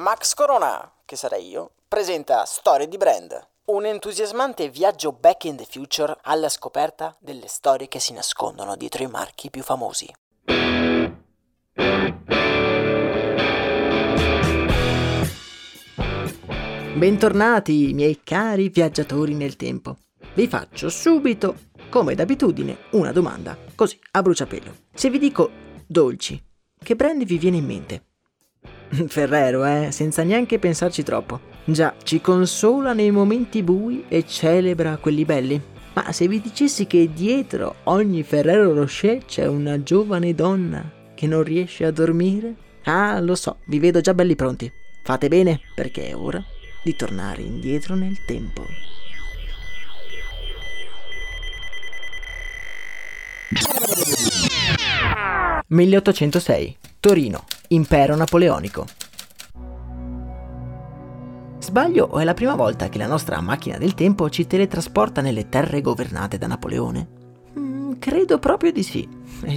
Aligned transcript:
Max 0.00 0.32
Corona, 0.32 0.90
che 1.04 1.14
sarei 1.14 1.46
io, 1.46 1.72
presenta 1.86 2.46
Storie 2.46 2.88
di 2.88 2.96
Brand, 2.96 3.38
un 3.66 3.84
entusiasmante 3.84 4.70
viaggio 4.70 5.12
back 5.12 5.44
in 5.44 5.56
the 5.56 5.66
future 5.68 6.16
alla 6.22 6.48
scoperta 6.48 7.14
delle 7.20 7.48
storie 7.48 7.86
che 7.86 8.00
si 8.00 8.14
nascondono 8.14 8.76
dietro 8.76 9.02
i 9.02 9.08
marchi 9.08 9.50
più 9.50 9.62
famosi. 9.62 10.10
Bentornati, 16.96 17.92
miei 17.92 18.22
cari 18.24 18.70
viaggiatori 18.70 19.34
nel 19.34 19.56
tempo. 19.56 19.98
Vi 20.32 20.48
faccio 20.48 20.88
subito, 20.88 21.56
come 21.90 22.14
d'abitudine, 22.14 22.84
una 22.92 23.12
domanda, 23.12 23.54
così 23.74 24.00
a 24.12 24.22
bruciapelo. 24.22 24.74
Se 24.94 25.10
vi 25.10 25.18
dico 25.18 25.50
dolci, 25.86 26.42
che 26.82 26.96
brand 26.96 27.22
vi 27.24 27.36
viene 27.36 27.58
in 27.58 27.66
mente? 27.66 28.04
Ferrero, 29.08 29.64
eh, 29.64 29.90
senza 29.90 30.22
neanche 30.22 30.58
pensarci 30.58 31.02
troppo. 31.02 31.40
Già, 31.64 31.94
ci 32.02 32.20
consola 32.20 32.92
nei 32.92 33.10
momenti 33.10 33.62
bui 33.62 34.04
e 34.08 34.26
celebra 34.26 34.96
quelli 34.96 35.24
belli. 35.24 35.60
Ma 35.92 36.12
se 36.12 36.28
vi 36.28 36.40
dicessi 36.40 36.86
che 36.86 37.10
dietro 37.12 37.76
ogni 37.84 38.22
Ferrero 38.22 38.72
Rocher 38.74 39.24
c'è 39.24 39.46
una 39.46 39.82
giovane 39.82 40.34
donna 40.34 40.88
che 41.14 41.26
non 41.26 41.42
riesce 41.42 41.84
a 41.84 41.90
dormire? 41.90 42.54
Ah, 42.84 43.20
lo 43.20 43.34
so, 43.34 43.58
vi 43.66 43.78
vedo 43.78 44.00
già 44.00 44.14
belli 44.14 44.36
pronti. 44.36 44.70
Fate 45.02 45.28
bene, 45.28 45.60
perché 45.74 46.08
è 46.08 46.16
ora 46.16 46.42
di 46.82 46.96
tornare 46.96 47.42
indietro 47.42 47.94
nel 47.94 48.24
tempo. 48.24 48.64
«1806. 55.68 56.76
Torino. 57.00 57.44
Impero 57.72 58.16
napoleonico. 58.16 58.84
Sbaglio 61.60 62.04
o 62.04 62.18
è 62.18 62.24
la 62.24 62.34
prima 62.34 62.56
volta 62.56 62.88
che 62.88 62.98
la 62.98 63.06
nostra 63.06 63.40
macchina 63.40 63.78
del 63.78 63.94
tempo 63.94 64.28
ci 64.28 64.44
teletrasporta 64.44 65.20
nelle 65.20 65.48
terre 65.48 65.80
governate 65.80 66.36
da 66.36 66.48
Napoleone? 66.48 67.08
Mm, 67.56 67.92
credo 68.00 68.40
proprio 68.40 68.72
di 68.72 68.82
sì. 68.82 69.08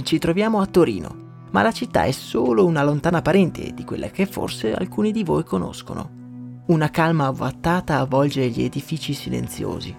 Ci 0.04 0.18
troviamo 0.20 0.60
a 0.60 0.66
Torino, 0.66 1.48
ma 1.50 1.62
la 1.62 1.72
città 1.72 2.04
è 2.04 2.12
solo 2.12 2.64
una 2.64 2.84
lontana 2.84 3.20
parente 3.20 3.74
di 3.74 3.82
quella 3.82 4.06
che 4.10 4.26
forse 4.26 4.72
alcuni 4.72 5.10
di 5.10 5.24
voi 5.24 5.42
conoscono. 5.42 6.62
Una 6.66 6.90
calma 6.90 7.26
avvattata 7.26 7.98
avvolge 7.98 8.48
gli 8.48 8.62
edifici 8.62 9.12
silenziosi. 9.12 9.92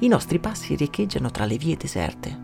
I 0.00 0.08
nostri 0.08 0.38
passi 0.38 0.74
riecheggiano 0.74 1.30
tra 1.30 1.46
le 1.46 1.56
vie 1.56 1.78
deserte. 1.78 2.38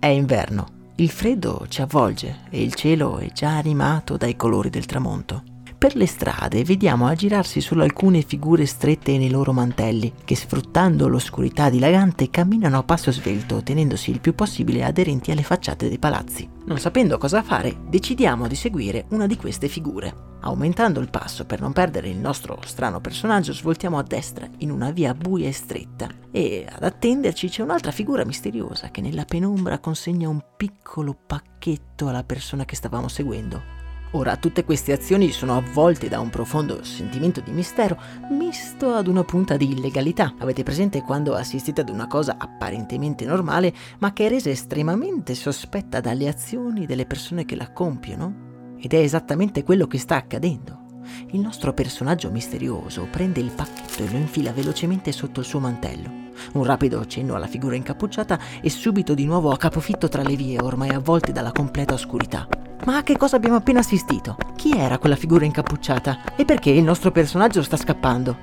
È 0.00 0.06
inverno 0.06 0.76
il 1.00 1.10
freddo 1.10 1.66
ci 1.68 1.80
avvolge 1.80 2.40
e 2.50 2.60
il 2.60 2.74
cielo 2.74 3.18
è 3.18 3.30
già 3.30 3.56
animato 3.56 4.16
dai 4.16 4.34
colori 4.34 4.68
del 4.68 4.84
tramonto. 4.84 5.57
Per 5.78 5.94
le 5.94 6.08
strade 6.08 6.64
vediamo 6.64 7.06
aggirarsi 7.06 7.60
solo 7.60 7.84
alcune 7.84 8.22
figure 8.22 8.66
strette 8.66 9.16
nei 9.16 9.30
loro 9.30 9.52
mantelli, 9.52 10.12
che 10.24 10.34
sfruttando 10.34 11.06
l'oscurità 11.06 11.70
dilagante 11.70 12.30
camminano 12.30 12.78
a 12.78 12.82
passo 12.82 13.12
svelto, 13.12 13.62
tenendosi 13.62 14.10
il 14.10 14.18
più 14.18 14.34
possibile 14.34 14.82
aderenti 14.82 15.30
alle 15.30 15.44
facciate 15.44 15.86
dei 15.88 16.00
palazzi. 16.00 16.50
Non 16.64 16.78
sapendo 16.78 17.16
cosa 17.16 17.44
fare, 17.44 17.76
decidiamo 17.88 18.48
di 18.48 18.56
seguire 18.56 19.04
una 19.10 19.28
di 19.28 19.36
queste 19.36 19.68
figure. 19.68 20.12
Aumentando 20.40 20.98
il 20.98 21.10
passo 21.10 21.44
per 21.44 21.60
non 21.60 21.72
perdere 21.72 22.08
il 22.08 22.18
nostro 22.18 22.58
strano 22.64 23.00
personaggio, 23.00 23.52
svoltiamo 23.52 23.98
a 23.98 24.02
destra 24.02 24.48
in 24.58 24.72
una 24.72 24.90
via 24.90 25.14
buia 25.14 25.46
e 25.46 25.52
stretta 25.52 26.08
e 26.32 26.66
ad 26.68 26.82
attenderci 26.82 27.48
c'è 27.48 27.62
un'altra 27.62 27.92
figura 27.92 28.24
misteriosa 28.24 28.90
che 28.90 29.00
nella 29.00 29.24
penombra 29.24 29.78
consegna 29.78 30.28
un 30.28 30.42
piccolo 30.56 31.16
pacchetto 31.24 32.08
alla 32.08 32.24
persona 32.24 32.64
che 32.64 32.74
stavamo 32.74 33.06
seguendo. 33.06 33.77
Ora, 34.12 34.36
tutte 34.36 34.64
queste 34.64 34.92
azioni 34.92 35.30
sono 35.30 35.56
avvolte 35.56 36.08
da 36.08 36.18
un 36.18 36.30
profondo 36.30 36.82
sentimento 36.82 37.42
di 37.42 37.50
mistero, 37.50 38.00
misto 38.30 38.94
ad 38.94 39.06
una 39.06 39.22
punta 39.22 39.58
di 39.58 39.70
illegalità. 39.70 40.34
Avete 40.38 40.62
presente 40.62 41.02
quando 41.02 41.34
assistite 41.34 41.82
ad 41.82 41.90
una 41.90 42.06
cosa 42.06 42.36
apparentemente 42.38 43.26
normale, 43.26 43.74
ma 43.98 44.14
che 44.14 44.26
è 44.26 44.28
resa 44.30 44.48
estremamente 44.48 45.34
sospetta 45.34 46.00
dalle 46.00 46.26
azioni 46.26 46.86
delle 46.86 47.04
persone 47.04 47.44
che 47.44 47.54
la 47.54 47.70
compiono? 47.70 48.76
Ed 48.78 48.94
è 48.94 48.98
esattamente 48.98 49.62
quello 49.62 49.86
che 49.86 49.98
sta 49.98 50.16
accadendo. 50.16 50.87
Il 51.32 51.40
nostro 51.40 51.74
personaggio 51.74 52.30
misterioso 52.30 53.06
prende 53.10 53.40
il 53.40 53.50
pacchetto 53.50 54.02
e 54.02 54.10
lo 54.10 54.16
infila 54.16 54.50
velocemente 54.50 55.12
sotto 55.12 55.40
il 55.40 55.46
suo 55.46 55.60
mantello. 55.60 56.10
Un 56.54 56.64
rapido 56.64 57.04
cenno 57.04 57.34
alla 57.34 57.46
figura 57.46 57.76
incappucciata 57.76 58.38
e 58.62 58.70
subito 58.70 59.12
di 59.12 59.26
nuovo 59.26 59.50
a 59.50 59.58
capofitto 59.58 60.08
tra 60.08 60.22
le 60.22 60.36
vie 60.36 60.58
ormai 60.58 60.88
avvolte 60.88 61.30
dalla 61.30 61.52
completa 61.52 61.92
oscurità. 61.92 62.48
Ma 62.86 62.96
a 62.96 63.02
che 63.02 63.18
cosa 63.18 63.36
abbiamo 63.36 63.56
appena 63.56 63.80
assistito? 63.80 64.36
Chi 64.56 64.72
era 64.72 64.96
quella 64.96 65.16
figura 65.16 65.44
incappucciata? 65.44 66.34
E 66.34 66.46
perché 66.46 66.70
il 66.70 66.82
nostro 66.82 67.10
personaggio 67.10 67.62
sta 67.62 67.76
scappando? 67.76 68.38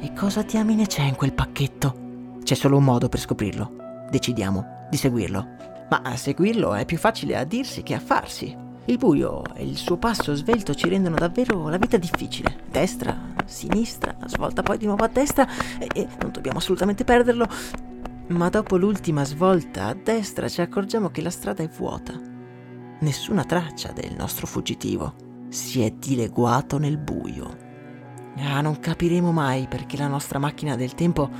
E 0.00 0.14
cosa 0.14 0.40
diamine 0.40 0.86
c'è 0.86 1.02
in 1.02 1.16
quel 1.16 1.34
pacchetto? 1.34 2.38
C'è 2.42 2.54
solo 2.54 2.78
un 2.78 2.84
modo 2.84 3.10
per 3.10 3.20
scoprirlo. 3.20 4.06
Decidiamo 4.08 4.86
di 4.88 4.96
seguirlo. 4.96 5.46
Ma 5.90 6.16
seguirlo 6.16 6.72
è 6.72 6.86
più 6.86 6.96
facile 6.96 7.36
a 7.36 7.44
dirsi 7.44 7.82
che 7.82 7.92
a 7.92 8.00
farsi. 8.00 8.63
Il 8.86 8.98
buio 8.98 9.42
e 9.54 9.64
il 9.64 9.76
suo 9.76 9.96
passo 9.96 10.34
svelto 10.34 10.74
ci 10.74 10.88
rendono 10.88 11.16
davvero 11.16 11.68
la 11.68 11.78
vita 11.78 11.96
difficile. 11.96 12.58
Destra, 12.70 13.32
sinistra, 13.46 14.14
svolta 14.26 14.62
poi 14.62 14.76
di 14.76 14.86
nuovo 14.86 15.04
a 15.04 15.08
destra 15.08 15.46
e, 15.78 15.88
e 15.94 16.08
non 16.20 16.30
dobbiamo 16.30 16.58
assolutamente 16.58 17.04
perderlo. 17.04 17.46
Ma 18.28 18.48
dopo 18.50 18.76
l'ultima 18.76 19.24
svolta 19.24 19.86
a 19.86 19.94
destra 19.94 20.48
ci 20.48 20.60
accorgiamo 20.60 21.10
che 21.10 21.22
la 21.22 21.30
strada 21.30 21.62
è 21.62 21.68
vuota 21.68 22.32
nessuna 23.00 23.44
traccia 23.44 23.92
del 23.92 24.14
nostro 24.16 24.46
fuggitivo. 24.46 25.14
Si 25.48 25.82
è 25.82 25.90
dileguato 25.90 26.78
nel 26.78 26.98
buio. 26.98 27.62
Ah, 28.38 28.60
non 28.60 28.80
capiremo 28.80 29.30
mai 29.30 29.66
perché 29.68 29.96
la 29.96 30.08
nostra 30.08 30.38
macchina 30.38 30.74
del 30.74 30.94
tempo 30.94 31.30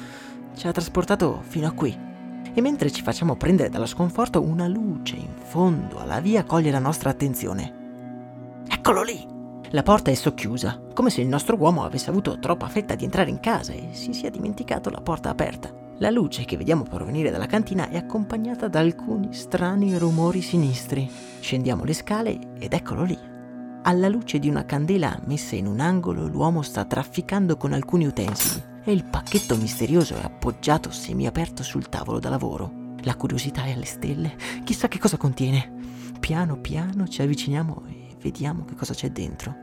ci 0.55 0.67
ha 0.67 0.73
trasportato 0.73 1.41
fino 1.43 1.67
a 1.67 1.73
qui. 1.73 2.13
E 2.57 2.61
mentre 2.61 2.93
ci 2.93 3.03
facciamo 3.03 3.35
prendere 3.35 3.69
dallo 3.69 3.85
sconforto, 3.85 4.41
una 4.41 4.69
luce 4.69 5.17
in 5.17 5.35
fondo 5.43 5.99
alla 5.99 6.21
via 6.21 6.45
coglie 6.45 6.71
la 6.71 6.79
nostra 6.79 7.11
attenzione. 7.11 8.63
Eccolo 8.69 9.03
lì! 9.03 9.27
La 9.71 9.83
porta 9.83 10.13
è 10.13 10.15
socchiusa, 10.15 10.81
come 10.95 11.11
se 11.11 11.21
il 11.21 11.27
nostro 11.27 11.57
uomo 11.57 11.83
avesse 11.83 12.11
avuto 12.11 12.39
troppa 12.39 12.69
fretta 12.69 12.95
di 12.95 13.03
entrare 13.03 13.29
in 13.31 13.41
casa 13.41 13.73
e 13.73 13.89
si 13.91 14.13
sia 14.13 14.31
dimenticato 14.31 14.89
la 14.89 15.01
porta 15.01 15.31
aperta. 15.31 15.69
La 15.99 16.11
luce 16.11 16.45
che 16.45 16.57
vediamo 16.57 16.85
provenire 16.85 17.33
dalla 17.33 17.47
cantina 17.47 17.89
è 17.89 17.97
accompagnata 17.97 18.69
da 18.69 18.79
alcuni 18.79 19.33
strani 19.33 19.99
rumori 19.99 20.41
sinistri. 20.41 21.11
Scendiamo 21.41 21.83
le 21.83 21.93
scale 21.93 22.39
ed 22.57 22.73
eccolo 22.73 23.03
lì. 23.03 23.19
Alla 23.83 24.09
luce 24.09 24.39
di 24.39 24.49
una 24.49 24.65
candela 24.65 25.19
messa 25.25 25.57
in 25.57 25.67
un 25.67 25.81
angolo, 25.81 26.29
l'uomo 26.29 26.63
sta 26.63 26.85
trafficando 26.85 27.57
con 27.57 27.73
alcuni 27.73 28.07
utensili 28.07 28.73
e 28.85 28.93
il 28.93 29.05
pacchetto 29.05 29.57
misterioso 29.57 30.15
è 30.15 30.23
appoggiato 30.23 30.91
semiaperto 30.91 31.63
sul 31.63 31.89
tavolo 31.89 32.19
da 32.19 32.29
lavoro. 32.29 32.93
La 33.03 33.17
curiosità 33.17 33.65
è 33.65 33.73
alle 33.73 33.85
stelle, 33.85 34.37
chissà 34.65 34.89
che 34.89 34.99
cosa 34.99 35.17
contiene. 35.17 35.73
Piano 36.21 36.59
piano 36.59 37.07
ci 37.09 37.23
avviciniamo 37.23 37.85
e 37.89 38.17
vediamo 38.21 38.65
che 38.65 38.75
cosa 38.75 38.95
c'è 38.95 39.11
dentro. 39.11 39.55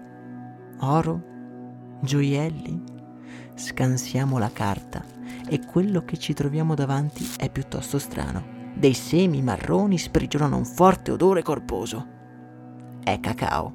Oro? 0.82 1.24
Gioielli? 2.02 2.82
Scansiamo 3.54 4.38
la 4.38 4.52
carta 4.52 5.04
e 5.48 5.60
quello 5.66 6.04
che 6.04 6.18
ci 6.18 6.34
troviamo 6.34 6.76
davanti 6.76 7.28
è 7.38 7.50
piuttosto 7.50 8.00
strano. 8.00 8.60
Dei 8.74 8.94
semi 8.94 9.42
marroni 9.42 9.98
sprigionano 9.98 10.58
un 10.58 10.66
forte 10.66 11.12
odore 11.12 11.44
corposo. 11.44 12.08
È 13.04 13.20
cacao. 13.20 13.74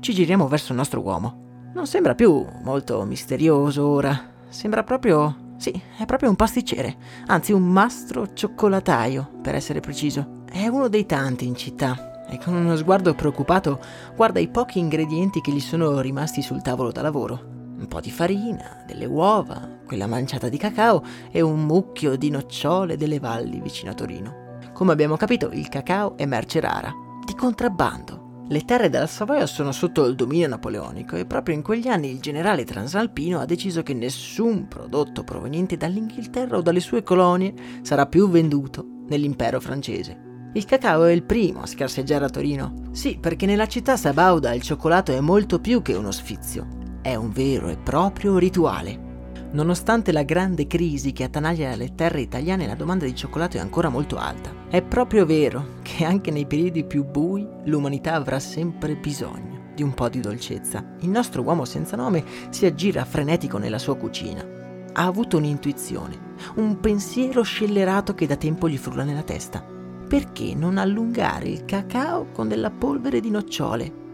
Ci 0.00 0.14
giriamo 0.14 0.48
verso 0.48 0.72
il 0.72 0.78
nostro 0.78 1.00
uomo. 1.00 1.70
Non 1.74 1.86
sembra 1.86 2.14
più 2.14 2.44
molto 2.62 3.04
misterioso 3.04 3.86
ora. 3.86 4.36
Sembra 4.48 4.82
proprio... 4.82 5.46
Sì, 5.58 5.80
è 5.98 6.04
proprio 6.04 6.28
un 6.28 6.36
pasticcere. 6.36 6.96
Anzi, 7.26 7.52
un 7.52 7.64
mastro 7.64 8.32
cioccolataio, 8.32 9.38
per 9.42 9.56
essere 9.56 9.80
preciso. 9.80 10.42
È 10.50 10.66
uno 10.68 10.88
dei 10.88 11.04
tanti 11.04 11.46
in 11.46 11.56
città 11.56 12.26
e 12.28 12.38
con 12.38 12.54
uno 12.54 12.76
sguardo 12.76 13.14
preoccupato 13.14 13.80
guarda 14.14 14.38
i 14.38 14.48
pochi 14.48 14.78
ingredienti 14.78 15.40
che 15.40 15.50
gli 15.50 15.60
sono 15.60 16.00
rimasti 16.00 16.42
sul 16.42 16.62
tavolo 16.62 16.92
da 16.92 17.02
lavoro. 17.02 17.56
Un 17.78 17.86
po' 17.88 18.00
di 18.00 18.10
farina, 18.10 18.82
delle 18.86 19.06
uova, 19.06 19.78
quella 19.86 20.06
manciata 20.06 20.48
di 20.48 20.58
cacao 20.58 21.02
e 21.30 21.40
un 21.40 21.64
mucchio 21.64 22.16
di 22.16 22.28
nocciole 22.28 22.96
delle 22.96 23.18
valli 23.18 23.60
vicino 23.60 23.92
a 23.92 23.94
Torino. 23.94 24.58
Come 24.72 24.92
abbiamo 24.92 25.16
capito, 25.16 25.50
il 25.52 25.68
cacao 25.68 26.16
è 26.16 26.26
merce 26.26 26.60
rara, 26.60 26.92
di 27.24 27.34
contrabbando. 27.34 28.27
Le 28.50 28.64
terre 28.64 28.88
della 28.88 29.06
Savoia 29.06 29.44
sono 29.44 29.72
sotto 29.72 30.06
il 30.06 30.14
dominio 30.14 30.48
napoleonico 30.48 31.16
e 31.16 31.26
proprio 31.26 31.54
in 31.54 31.60
quegli 31.60 31.86
anni 31.86 32.10
il 32.10 32.20
generale 32.20 32.64
transalpino 32.64 33.40
ha 33.40 33.44
deciso 33.44 33.82
che 33.82 33.92
nessun 33.92 34.68
prodotto 34.68 35.22
proveniente 35.22 35.76
dall'Inghilterra 35.76 36.56
o 36.56 36.62
dalle 36.62 36.80
sue 36.80 37.02
colonie 37.02 37.52
sarà 37.82 38.06
più 38.06 38.30
venduto 38.30 38.86
nell'impero 39.08 39.60
francese. 39.60 40.50
Il 40.54 40.64
cacao 40.64 41.04
è 41.04 41.12
il 41.12 41.24
primo 41.24 41.60
a 41.60 41.66
scarseggiare 41.66 42.24
a 42.24 42.30
Torino. 42.30 42.88
Sì, 42.92 43.18
perché 43.20 43.44
nella 43.44 43.68
città 43.68 43.98
sabauda 43.98 44.54
il 44.54 44.62
cioccolato 44.62 45.12
è 45.12 45.20
molto 45.20 45.60
più 45.60 45.82
che 45.82 45.92
uno 45.92 46.10
sfizio. 46.10 46.66
È 47.02 47.14
un 47.14 47.30
vero 47.30 47.68
e 47.68 47.76
proprio 47.76 48.38
rituale. 48.38 49.07
Nonostante 49.50 50.12
la 50.12 50.24
grande 50.24 50.66
crisi 50.66 51.12
che 51.12 51.24
attanaglia 51.24 51.74
le 51.74 51.94
terre 51.94 52.20
italiane, 52.20 52.66
la 52.66 52.74
domanda 52.74 53.06
di 53.06 53.14
cioccolato 53.14 53.56
è 53.56 53.60
ancora 53.60 53.88
molto 53.88 54.16
alta. 54.16 54.52
È 54.68 54.82
proprio 54.82 55.24
vero 55.24 55.76
che 55.80 56.04
anche 56.04 56.30
nei 56.30 56.46
periodi 56.46 56.84
più 56.84 57.04
bui 57.04 57.46
l'umanità 57.64 58.14
avrà 58.14 58.38
sempre 58.40 58.94
bisogno 58.94 59.72
di 59.74 59.82
un 59.82 59.94
po' 59.94 60.08
di 60.08 60.20
dolcezza. 60.20 60.84
Il 61.00 61.08
nostro 61.08 61.42
uomo 61.42 61.64
senza 61.64 61.96
nome 61.96 62.24
si 62.50 62.66
aggira 62.66 63.04
frenetico 63.04 63.56
nella 63.58 63.78
sua 63.78 63.96
cucina. 63.96 64.44
Ha 64.92 65.04
avuto 65.04 65.36
un'intuizione, 65.38 66.34
un 66.56 66.78
pensiero 66.80 67.42
scellerato 67.42 68.14
che 68.14 68.26
da 68.26 68.36
tempo 68.36 68.68
gli 68.68 68.76
frulla 68.76 69.04
nella 69.04 69.22
testa. 69.22 69.64
Perché 70.08 70.54
non 70.54 70.78
allungare 70.78 71.48
il 71.48 71.64
cacao 71.64 72.26
con 72.32 72.48
della 72.48 72.70
polvere 72.70 73.20
di 73.20 73.30
nocciole? 73.30 74.06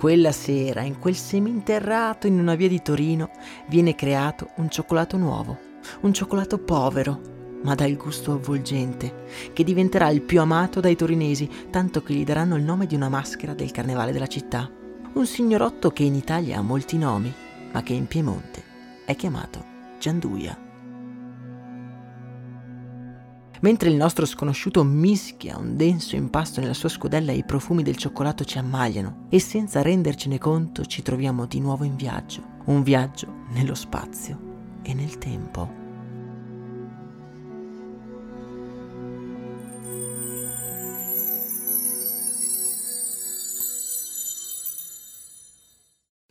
Quella 0.00 0.32
sera, 0.32 0.80
in 0.80 0.98
quel 0.98 1.14
seminterrato 1.14 2.26
in 2.26 2.38
una 2.38 2.54
via 2.54 2.68
di 2.68 2.80
Torino, 2.80 3.28
viene 3.68 3.94
creato 3.94 4.48
un 4.54 4.70
cioccolato 4.70 5.18
nuovo, 5.18 5.58
un 6.00 6.14
cioccolato 6.14 6.56
povero, 6.56 7.20
ma 7.64 7.74
dal 7.74 7.94
gusto 7.96 8.32
avvolgente, 8.32 9.26
che 9.52 9.62
diventerà 9.62 10.08
il 10.08 10.22
più 10.22 10.40
amato 10.40 10.80
dai 10.80 10.96
torinesi, 10.96 11.50
tanto 11.68 12.02
che 12.02 12.14
gli 12.14 12.24
daranno 12.24 12.56
il 12.56 12.62
nome 12.62 12.86
di 12.86 12.94
una 12.94 13.10
maschera 13.10 13.52
del 13.52 13.72
carnevale 13.72 14.12
della 14.12 14.26
città. 14.26 14.70
Un 15.12 15.26
signorotto 15.26 15.90
che 15.90 16.04
in 16.04 16.14
Italia 16.14 16.56
ha 16.56 16.62
molti 16.62 16.96
nomi, 16.96 17.30
ma 17.70 17.82
che 17.82 17.92
in 17.92 18.06
Piemonte 18.06 18.62
è 19.04 19.14
chiamato 19.14 19.62
Gianduia. 19.98 20.69
Mentre 23.60 23.90
il 23.90 23.96
nostro 23.96 24.24
sconosciuto 24.24 24.82
mischia 24.84 25.58
un 25.58 25.76
denso 25.76 26.16
impasto 26.16 26.60
nella 26.60 26.72
sua 26.72 26.88
scodella 26.88 27.32
e 27.32 27.36
i 27.36 27.44
profumi 27.44 27.82
del 27.82 27.96
cioccolato 27.96 28.42
ci 28.44 28.56
ammagliano 28.56 29.26
e 29.28 29.38
senza 29.38 29.82
rendercene 29.82 30.38
conto 30.38 30.86
ci 30.86 31.02
troviamo 31.02 31.44
di 31.44 31.60
nuovo 31.60 31.84
in 31.84 31.94
viaggio, 31.94 32.42
un 32.66 32.82
viaggio 32.82 33.44
nello 33.50 33.74
spazio 33.74 34.38
e 34.82 34.94
nel 34.94 35.18
tempo. 35.18 35.78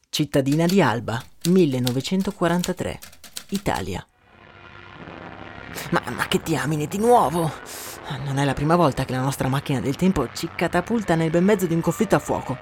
Cittadina 0.10 0.66
di 0.66 0.82
Alba, 0.82 1.24
1943, 1.48 3.00
Italia. 3.50 4.09
Ma, 5.92 6.02
ma 6.16 6.28
che 6.28 6.42
diamine 6.44 6.88
di 6.88 6.98
nuovo? 6.98 7.52
Non 8.26 8.38
è 8.38 8.46
la 8.46 8.54
prima 8.54 8.76
volta 8.76 9.06
che 9.06 9.14
la 9.14 9.22
nostra 9.22 9.48
macchina 9.48 9.80
del 9.80 9.96
tempo 9.96 10.30
ci 10.34 10.50
catapulta 10.56 11.16
nel 11.16 11.30
bel 11.30 11.44
mezzo 11.44 11.68
di 11.68 11.74
un 11.74 11.82
conflitto 11.82 12.16
a 12.16 12.20
fuoco. 12.20 12.58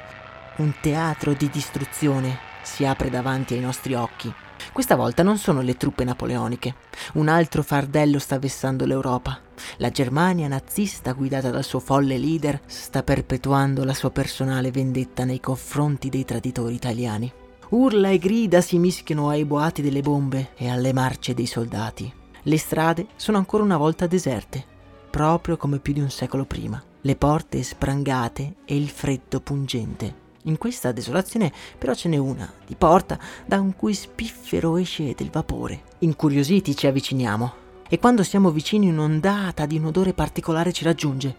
Un 0.57 0.73
teatro 0.81 1.33
di 1.33 1.49
distruzione 1.49 2.39
si 2.63 2.85
apre 2.85 3.09
davanti 3.09 3.53
ai 3.53 3.61
nostri 3.61 3.93
occhi. 3.93 4.33
Questa 4.73 4.95
volta 4.95 5.23
non 5.23 5.37
sono 5.37 5.61
le 5.61 5.77
truppe 5.77 6.03
napoleoniche. 6.03 6.75
Un 7.13 7.29
altro 7.29 7.63
fardello 7.63 8.19
sta 8.19 8.37
vessando 8.39 8.85
l'Europa. 8.85 9.39
La 9.77 9.89
Germania 9.89 10.47
nazista, 10.47 11.13
guidata 11.13 11.49
dal 11.49 11.63
suo 11.63 11.79
folle 11.79 12.17
leader, 12.17 12.59
sta 12.65 13.03
perpetuando 13.03 13.83
la 13.83 13.93
sua 13.93 14.11
personale 14.11 14.71
vendetta 14.71 15.23
nei 15.23 15.39
confronti 15.39 16.09
dei 16.09 16.25
traditori 16.25 16.75
italiani. 16.75 17.31
Urla 17.69 18.09
e 18.09 18.17
grida 18.17 18.61
si 18.61 18.77
mischiano 18.77 19.29
ai 19.29 19.45
boati 19.45 19.81
delle 19.81 20.01
bombe 20.01 20.49
e 20.55 20.69
alle 20.69 20.93
marce 20.93 21.33
dei 21.33 21.45
soldati. 21.45 22.13
Le 22.47 22.57
strade 22.57 23.07
sono 23.17 23.37
ancora 23.37 23.61
una 23.63 23.75
volta 23.75 24.07
deserte, 24.07 24.63
proprio 25.09 25.57
come 25.57 25.79
più 25.79 25.91
di 25.91 25.99
un 25.99 26.09
secolo 26.09 26.45
prima. 26.45 26.81
Le 27.01 27.15
porte 27.17 27.61
sprangate 27.61 28.55
e 28.63 28.77
il 28.77 28.87
freddo 28.87 29.41
pungente. 29.41 30.25
In 30.43 30.57
questa 30.57 30.93
desolazione 30.93 31.51
però 31.77 31.93
ce 31.93 32.07
n'è 32.07 32.15
una, 32.15 32.49
di 32.65 32.75
porta, 32.75 33.19
da 33.45 33.59
un 33.59 33.75
cui 33.75 33.93
spiffero 33.93 34.77
esce 34.77 35.13
del 35.13 35.29
vapore. 35.29 35.83
Incuriositi 35.99 36.73
ci 36.73 36.87
avviciniamo 36.87 37.53
e 37.89 37.99
quando 37.99 38.23
siamo 38.23 38.49
vicini 38.49 38.87
un'ondata 38.87 39.65
di 39.65 39.75
un 39.75 39.87
odore 39.87 40.13
particolare 40.13 40.71
ci 40.71 40.85
raggiunge. 40.85 41.35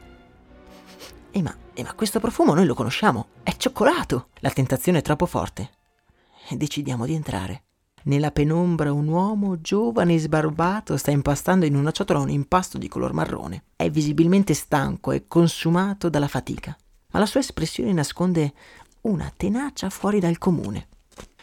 E 1.31 1.41
ma, 1.41 1.57
e 1.73 1.83
ma 1.85 1.95
questo 1.95 2.21
profumo 2.21 2.53
noi 2.53 2.67
lo 2.67 2.75
conosciamo, 2.75 3.29
è 3.43 3.57
cioccolato! 3.57 4.29
La 4.41 4.51
tentazione 4.51 4.99
è 4.99 5.03
troppo 5.03 5.25
forte 5.25 5.71
e 6.51 6.57
decidiamo 6.57 7.07
di 7.07 7.15
entrare. 7.15 7.63
Nella 8.05 8.31
penombra 8.31 8.93
un 8.93 9.09
uomo 9.09 9.61
giovane 9.61 10.15
e 10.15 10.19
sbarbato 10.19 10.97
sta 10.97 11.11
impastando 11.11 11.67
in 11.67 11.75
una 11.75 11.91
ciotola 11.91 12.21
un 12.21 12.31
impasto 12.31 12.79
di 12.79 12.89
color 12.89 13.13
marrone. 13.13 13.65
È 13.77 13.91
visibilmente 13.91 14.55
stanco 14.55 15.13
e 15.13 15.27
consumato 15.27 16.09
dalla 16.09 16.29
fatica, 16.29 16.77
ma 17.13 17.19
la 17.19 17.27
sua 17.27 17.41
espressione 17.41 17.93
nasconde 17.93 18.53
una 19.03 19.33
tenacia 19.37 19.91
fuori 19.91 20.21
dal 20.21 20.39
comune. 20.39 20.89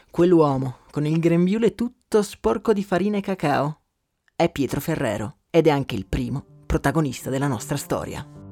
Quell'uomo, 0.09 0.77
con 0.91 1.05
il 1.05 1.19
grembiule 1.19 1.75
tutto 1.75 2.21
sporco 2.21 2.73
di 2.73 2.83
farina 2.83 3.17
e 3.17 3.21
cacao, 3.21 3.81
è 4.35 4.49
Pietro 4.49 4.79
Ferrero 4.79 5.37
ed 5.49 5.67
è 5.67 5.69
anche 5.69 5.95
il 5.95 6.05
primo 6.05 6.43
protagonista 6.65 7.29
della 7.29 7.47
nostra 7.47 7.77
storia. 7.77 8.44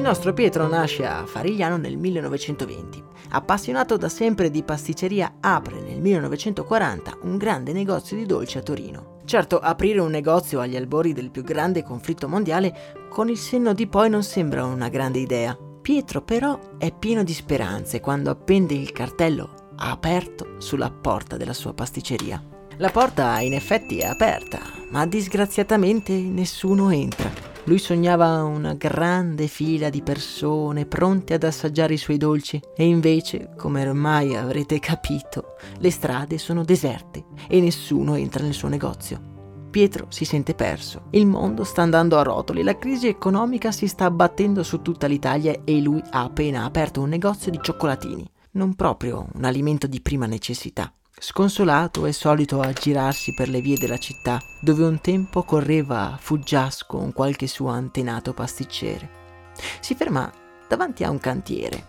Il 0.00 0.06
nostro 0.06 0.32
Pietro 0.32 0.66
nasce 0.66 1.04
a 1.04 1.26
Farigliano 1.26 1.76
nel 1.76 1.98
1920. 1.98 3.04
Appassionato 3.32 3.98
da 3.98 4.08
sempre 4.08 4.50
di 4.50 4.62
pasticceria, 4.62 5.34
apre 5.40 5.78
nel 5.82 6.00
1940 6.00 7.18
un 7.24 7.36
grande 7.36 7.74
negozio 7.74 8.16
di 8.16 8.24
dolci 8.24 8.56
a 8.56 8.62
Torino. 8.62 9.18
Certo, 9.26 9.58
aprire 9.58 10.00
un 10.00 10.10
negozio 10.10 10.58
agli 10.58 10.74
albori 10.74 11.12
del 11.12 11.30
più 11.30 11.42
grande 11.42 11.82
conflitto 11.82 12.28
mondiale 12.28 13.08
con 13.10 13.28
il 13.28 13.36
senno 13.36 13.74
di 13.74 13.86
poi 13.88 14.08
non 14.08 14.22
sembra 14.22 14.64
una 14.64 14.88
grande 14.88 15.18
idea. 15.18 15.54
Pietro 15.82 16.22
però 16.22 16.58
è 16.78 16.90
pieno 16.98 17.22
di 17.22 17.34
speranze 17.34 18.00
quando 18.00 18.30
appende 18.30 18.72
il 18.72 18.92
cartello 18.92 19.68
aperto 19.76 20.54
sulla 20.56 20.90
porta 20.90 21.36
della 21.36 21.52
sua 21.52 21.74
pasticceria. 21.74 22.42
La 22.78 22.88
porta 22.88 23.38
in 23.40 23.52
effetti 23.52 23.98
è 23.98 24.06
aperta, 24.06 24.60
ma 24.88 25.06
disgraziatamente 25.06 26.14
nessuno 26.14 26.88
entra. 26.88 27.49
Lui 27.64 27.78
sognava 27.78 28.42
una 28.42 28.74
grande 28.74 29.46
fila 29.46 29.90
di 29.90 30.02
persone 30.02 30.86
pronte 30.86 31.34
ad 31.34 31.44
assaggiare 31.44 31.94
i 31.94 31.98
suoi 31.98 32.16
dolci 32.16 32.60
e 32.74 32.84
invece, 32.84 33.50
come 33.56 33.86
ormai 33.86 34.34
avrete 34.34 34.78
capito, 34.78 35.56
le 35.78 35.90
strade 35.90 36.38
sono 36.38 36.64
deserte 36.64 37.26
e 37.48 37.60
nessuno 37.60 38.14
entra 38.14 38.42
nel 38.42 38.54
suo 38.54 38.68
negozio. 38.68 39.28
Pietro 39.70 40.06
si 40.08 40.24
sente 40.24 40.54
perso. 40.54 41.02
Il 41.10 41.26
mondo 41.26 41.62
sta 41.62 41.82
andando 41.82 42.18
a 42.18 42.22
rotoli, 42.22 42.62
la 42.62 42.76
crisi 42.76 43.06
economica 43.06 43.70
si 43.70 43.86
sta 43.86 44.06
abbattendo 44.06 44.62
su 44.62 44.82
tutta 44.82 45.06
l'Italia 45.06 45.60
e 45.62 45.80
lui 45.80 46.02
ha 46.10 46.24
appena 46.24 46.64
aperto 46.64 47.02
un 47.02 47.10
negozio 47.10 47.52
di 47.52 47.58
cioccolatini, 47.60 48.28
non 48.52 48.74
proprio 48.74 49.28
un 49.34 49.44
alimento 49.44 49.86
di 49.86 50.00
prima 50.00 50.26
necessità. 50.26 50.92
Sconsolato 51.22 52.06
è 52.06 52.12
solito 52.12 52.62
aggirarsi 52.62 53.34
per 53.34 53.50
le 53.50 53.60
vie 53.60 53.76
della 53.76 53.98
città, 53.98 54.40
dove 54.58 54.84
un 54.84 55.02
tempo 55.02 55.42
correva 55.42 56.16
fuggiasco 56.18 56.96
un 56.96 57.12
qualche 57.12 57.46
suo 57.46 57.68
antenato 57.68 58.32
pasticcere. 58.32 59.10
Si 59.80 59.94
ferma 59.94 60.32
davanti 60.66 61.04
a 61.04 61.10
un 61.10 61.18
cantiere. 61.18 61.88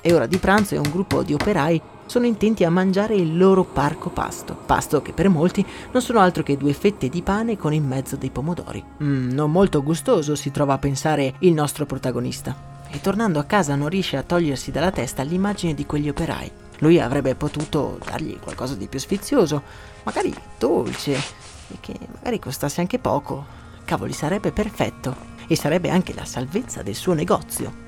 È 0.00 0.12
ora 0.12 0.26
di 0.26 0.38
pranzo 0.38 0.76
e 0.76 0.78
un 0.78 0.88
gruppo 0.88 1.24
di 1.24 1.34
operai 1.34 1.82
sono 2.06 2.26
intenti 2.26 2.62
a 2.62 2.70
mangiare 2.70 3.16
il 3.16 3.36
loro 3.36 3.64
parco 3.64 4.10
pasto, 4.10 4.54
pasto 4.54 5.02
che 5.02 5.12
per 5.12 5.28
molti 5.28 5.66
non 5.90 6.00
sono 6.00 6.20
altro 6.20 6.44
che 6.44 6.56
due 6.56 6.74
fette 6.74 7.08
di 7.08 7.22
pane 7.22 7.58
con 7.58 7.72
in 7.72 7.84
mezzo 7.84 8.14
dei 8.14 8.30
pomodori. 8.30 8.84
Mm, 9.02 9.32
non 9.32 9.50
molto 9.50 9.82
gustoso 9.82 10.36
si 10.36 10.52
trova 10.52 10.74
a 10.74 10.78
pensare 10.78 11.34
il 11.40 11.54
nostro 11.54 11.86
protagonista. 11.86 12.72
E 12.88 13.00
tornando 13.00 13.40
a 13.40 13.44
casa 13.44 13.74
non 13.74 13.88
riesce 13.88 14.16
a 14.16 14.22
togliersi 14.22 14.70
dalla 14.70 14.92
testa 14.92 15.24
l'immagine 15.24 15.74
di 15.74 15.84
quegli 15.86 16.08
operai. 16.08 16.62
Lui 16.78 17.00
avrebbe 17.00 17.34
potuto 17.34 17.98
dargli 18.04 18.38
qualcosa 18.38 18.74
di 18.74 18.88
più 18.88 18.98
sfizioso, 18.98 19.62
magari 20.02 20.34
dolce, 20.58 21.12
e 21.12 21.76
che 21.80 21.96
magari 22.12 22.38
costasse 22.38 22.80
anche 22.80 22.98
poco. 22.98 23.62
Cavoli, 23.84 24.12
sarebbe 24.12 24.52
perfetto 24.52 25.32
e 25.46 25.56
sarebbe 25.56 25.90
anche 25.90 26.14
la 26.14 26.24
salvezza 26.24 26.82
del 26.82 26.94
suo 26.94 27.12
negozio. 27.12 27.82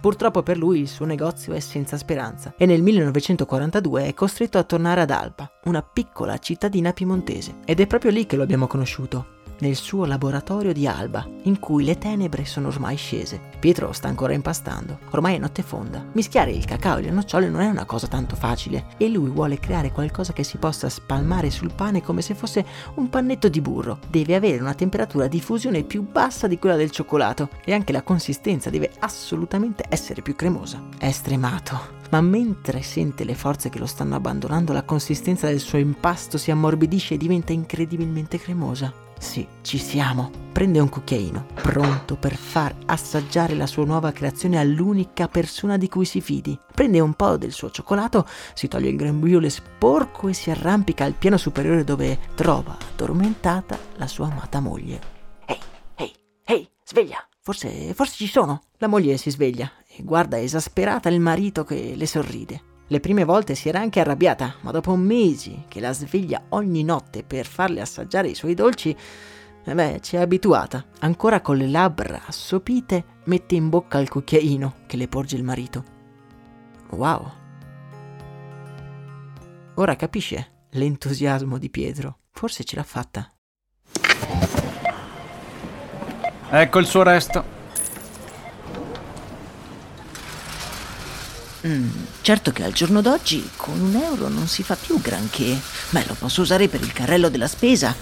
Purtroppo 0.00 0.42
per 0.42 0.58
lui 0.58 0.80
il 0.80 0.88
suo 0.88 1.06
negozio 1.06 1.52
è 1.52 1.60
senza 1.60 1.96
speranza 1.96 2.54
e 2.56 2.66
nel 2.66 2.82
1942 2.82 4.06
è 4.06 4.14
costretto 4.14 4.58
a 4.58 4.64
tornare 4.64 5.02
ad 5.02 5.10
Alba, 5.10 5.48
una 5.64 5.80
piccola 5.80 6.38
cittadina 6.38 6.92
piemontese. 6.92 7.58
Ed 7.64 7.78
è 7.78 7.86
proprio 7.86 8.10
lì 8.10 8.26
che 8.26 8.34
lo 8.34 8.42
abbiamo 8.42 8.66
conosciuto, 8.66 9.41
nel 9.62 9.76
suo 9.76 10.04
laboratorio 10.06 10.72
di 10.72 10.88
Alba, 10.88 11.24
in 11.44 11.60
cui 11.60 11.84
le 11.84 11.96
tenebre 11.96 12.44
sono 12.44 12.66
ormai 12.66 12.96
scese. 12.96 13.40
Pietro 13.60 13.92
sta 13.92 14.08
ancora 14.08 14.32
impastando, 14.32 14.98
ormai 15.10 15.36
è 15.36 15.38
notte 15.38 15.62
fonda. 15.62 16.04
Mischiare 16.14 16.50
il 16.50 16.64
cacao 16.64 16.98
e 16.98 17.02
le 17.02 17.10
nocciole 17.10 17.48
non 17.48 17.60
è 17.60 17.68
una 17.68 17.84
cosa 17.84 18.08
tanto 18.08 18.34
facile 18.34 18.86
e 18.96 19.08
lui 19.08 19.30
vuole 19.30 19.60
creare 19.60 19.92
qualcosa 19.92 20.32
che 20.32 20.42
si 20.42 20.58
possa 20.58 20.88
spalmare 20.88 21.48
sul 21.50 21.72
pane 21.72 22.02
come 22.02 22.22
se 22.22 22.34
fosse 22.34 22.66
un 22.94 23.08
pannetto 23.08 23.48
di 23.48 23.60
burro. 23.60 24.00
Deve 24.10 24.34
avere 24.34 24.60
una 24.60 24.74
temperatura 24.74 25.28
di 25.28 25.40
fusione 25.40 25.84
più 25.84 26.02
bassa 26.02 26.48
di 26.48 26.58
quella 26.58 26.74
del 26.74 26.90
cioccolato 26.90 27.48
e 27.64 27.72
anche 27.72 27.92
la 27.92 28.02
consistenza 28.02 28.68
deve 28.68 28.90
assolutamente 28.98 29.84
essere 29.88 30.22
più 30.22 30.34
cremosa. 30.34 30.82
È 30.98 31.10
stremato, 31.12 32.00
ma 32.10 32.20
mentre 32.20 32.82
sente 32.82 33.22
le 33.22 33.36
forze 33.36 33.68
che 33.68 33.78
lo 33.78 33.86
stanno 33.86 34.16
abbandonando, 34.16 34.72
la 34.72 34.82
consistenza 34.82 35.46
del 35.46 35.60
suo 35.60 35.78
impasto 35.78 36.36
si 36.36 36.50
ammorbidisce 36.50 37.14
e 37.14 37.18
diventa 37.18 37.52
incredibilmente 37.52 38.40
cremosa. 38.40 39.10
Sì, 39.22 39.46
ci 39.62 39.78
siamo. 39.78 40.32
Prende 40.52 40.80
un 40.80 40.88
cucchiaino, 40.88 41.46
pronto 41.54 42.16
per 42.16 42.34
far 42.34 42.74
assaggiare 42.86 43.54
la 43.54 43.68
sua 43.68 43.84
nuova 43.84 44.10
creazione 44.10 44.58
all'unica 44.58 45.28
persona 45.28 45.78
di 45.78 45.88
cui 45.88 46.04
si 46.04 46.20
fidi. 46.20 46.58
Prende 46.74 46.98
un 46.98 47.14
po' 47.14 47.36
del 47.36 47.52
suo 47.52 47.70
cioccolato, 47.70 48.26
si 48.52 48.66
toglie 48.66 48.88
il 48.88 48.96
grembiule 48.96 49.48
sporco 49.48 50.26
e 50.26 50.34
si 50.34 50.50
arrampica 50.50 51.04
al 51.04 51.14
piano 51.14 51.36
superiore 51.36 51.84
dove 51.84 52.18
trova 52.34 52.76
addormentata 52.76 53.78
la 53.94 54.08
sua 54.08 54.26
amata 54.26 54.58
moglie. 54.58 55.00
Ehi, 55.46 55.58
ehi, 55.94 56.12
ehi, 56.44 56.68
sveglia! 56.84 57.24
Forse, 57.40 57.94
forse 57.94 58.16
ci 58.16 58.26
sono. 58.26 58.62
La 58.78 58.88
moglie 58.88 59.16
si 59.16 59.30
sveglia 59.30 59.70
e 59.86 60.02
guarda 60.02 60.40
esasperata 60.40 61.08
il 61.08 61.20
marito 61.20 61.64
che 61.64 61.94
le 61.94 62.06
sorride. 62.06 62.71
Le 62.92 63.00
prime 63.00 63.24
volte 63.24 63.54
si 63.54 63.70
era 63.70 63.80
anche 63.80 64.00
arrabbiata, 64.00 64.56
ma 64.60 64.70
dopo 64.70 64.94
mesi 64.96 65.64
che 65.66 65.80
la 65.80 65.94
sveglia 65.94 66.42
ogni 66.50 66.84
notte 66.84 67.24
per 67.24 67.46
farle 67.46 67.80
assaggiare 67.80 68.28
i 68.28 68.34
suoi 68.34 68.52
dolci, 68.52 68.94
eh 69.64 69.74
beh, 69.74 70.00
ci 70.02 70.16
è 70.16 70.20
abituata. 70.20 70.84
Ancora 70.98 71.40
con 71.40 71.56
le 71.56 71.68
labbra 71.68 72.20
assopite, 72.26 73.20
mette 73.24 73.54
in 73.54 73.70
bocca 73.70 73.96
il 73.96 74.10
cucchiaino 74.10 74.74
che 74.86 74.98
le 74.98 75.08
porge 75.08 75.36
il 75.36 75.42
marito. 75.42 75.84
Wow. 76.90 77.30
Ora 79.76 79.96
capisce 79.96 80.66
l'entusiasmo 80.72 81.56
di 81.56 81.70
Pietro. 81.70 82.18
Forse 82.30 82.62
ce 82.62 82.76
l'ha 82.76 82.82
fatta. 82.82 83.32
Ecco 86.50 86.78
il 86.78 86.84
suo 86.84 87.02
resto. 87.02 87.61
Mm, 91.66 91.90
certo 92.22 92.50
che 92.50 92.64
al 92.64 92.72
giorno 92.72 93.00
d'oggi 93.00 93.50
con 93.56 93.80
un 93.80 93.94
euro 93.94 94.28
non 94.28 94.48
si 94.48 94.62
fa 94.64 94.74
più 94.74 95.00
granché. 95.00 95.56
Beh, 95.90 96.06
lo 96.06 96.14
posso 96.18 96.40
usare 96.40 96.68
per 96.68 96.80
il 96.80 96.92
carrello 96.92 97.28
della 97.28 97.46
spesa. 97.46 97.94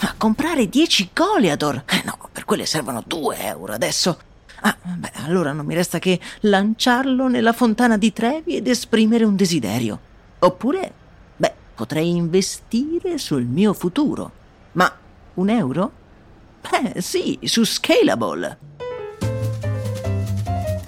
Ma 0.00 0.14
comprare 0.16 0.68
10 0.68 1.10
Goliador? 1.12 1.84
Eh 1.86 2.02
no, 2.04 2.18
per 2.32 2.44
quelle 2.44 2.66
servono 2.66 3.02
2 3.06 3.38
euro 3.38 3.72
adesso. 3.72 4.18
Ah, 4.60 4.76
beh, 4.82 5.12
allora 5.24 5.52
non 5.52 5.66
mi 5.66 5.74
resta 5.74 6.00
che 6.00 6.18
lanciarlo 6.40 7.28
nella 7.28 7.52
fontana 7.52 7.96
di 7.96 8.12
Trevi 8.12 8.56
ed 8.56 8.66
esprimere 8.66 9.24
un 9.24 9.36
desiderio. 9.36 10.00
Oppure, 10.40 10.92
beh, 11.36 11.54
potrei 11.76 12.10
investire 12.10 13.18
sul 13.18 13.44
mio 13.44 13.72
futuro. 13.72 14.32
Ma 14.72 14.92
un 15.34 15.48
euro? 15.48 15.92
Eh 16.70 17.00
sì, 17.00 17.38
su 17.44 17.64
Scalable. 17.64 18.77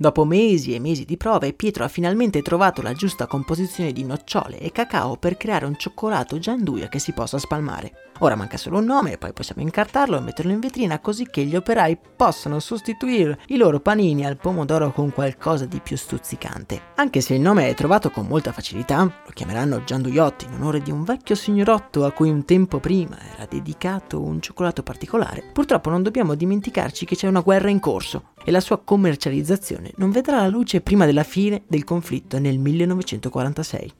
Dopo 0.00 0.24
mesi 0.24 0.74
e 0.74 0.80
mesi 0.80 1.04
di 1.04 1.18
prove, 1.18 1.52
Pietro 1.52 1.84
ha 1.84 1.88
finalmente 1.88 2.40
trovato 2.40 2.80
la 2.80 2.94
giusta 2.94 3.26
composizione 3.26 3.92
di 3.92 4.02
nocciole 4.02 4.58
e 4.58 4.72
cacao 4.72 5.16
per 5.18 5.36
creare 5.36 5.66
un 5.66 5.76
cioccolato 5.76 6.38
gianduia 6.38 6.88
che 6.88 6.98
si 6.98 7.12
possa 7.12 7.36
spalmare. 7.36 8.08
Ora 8.20 8.34
manca 8.34 8.56
solo 8.56 8.78
un 8.78 8.84
nome 8.84 9.18
poi 9.18 9.32
possiamo 9.32 9.62
incartarlo 9.62 10.16
e 10.16 10.20
metterlo 10.20 10.52
in 10.52 10.60
vetrina 10.60 10.98
così 11.00 11.26
che 11.30 11.44
gli 11.44 11.56
operai 11.56 11.98
possano 12.16 12.60
sostituire 12.60 13.40
i 13.48 13.56
loro 13.56 13.80
panini 13.80 14.26
al 14.26 14.36
pomodoro 14.36 14.92
con 14.92 15.10
qualcosa 15.10 15.66
di 15.66 15.80
più 15.80 15.96
stuzzicante. 15.96 16.80
Anche 16.96 17.20
se 17.20 17.34
il 17.34 17.40
nome 17.40 17.68
è 17.68 17.74
trovato 17.74 18.10
con 18.10 18.26
molta 18.26 18.52
facilità, 18.52 19.02
lo 19.02 19.30
chiameranno 19.32 19.84
Gianduiotti 19.84 20.46
in 20.46 20.54
onore 20.54 20.80
di 20.80 20.90
un 20.90 21.04
vecchio 21.04 21.34
signorotto 21.34 22.04
a 22.04 22.12
cui 22.12 22.30
un 22.30 22.44
tempo 22.44 22.78
prima 22.78 23.18
era 23.34 23.46
dedicato 23.46 24.20
un 24.22 24.40
cioccolato 24.40 24.82
particolare, 24.82 25.42
purtroppo 25.52 25.88
non 25.88 26.02
dobbiamo 26.02 26.34
dimenticarci 26.34 27.06
che 27.06 27.16
c'è 27.16 27.26
una 27.26 27.40
guerra 27.40 27.70
in 27.70 27.80
corso 27.80 28.28
e 28.44 28.50
la 28.50 28.60
sua 28.60 28.78
commercializzazione 28.78 29.89
non 29.96 30.10
vedrà 30.10 30.36
la 30.36 30.48
luce 30.48 30.80
prima 30.80 31.06
della 31.06 31.22
fine 31.22 31.62
del 31.66 31.84
conflitto 31.84 32.38
nel 32.38 32.58
1946. 32.58 33.92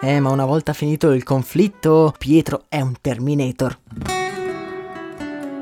Eh, 0.00 0.20
ma 0.20 0.30
una 0.30 0.44
volta 0.44 0.72
finito 0.72 1.12
il 1.12 1.24
conflitto, 1.24 2.14
Pietro 2.16 2.64
è 2.68 2.80
un 2.80 2.94
Terminator. 3.00 3.78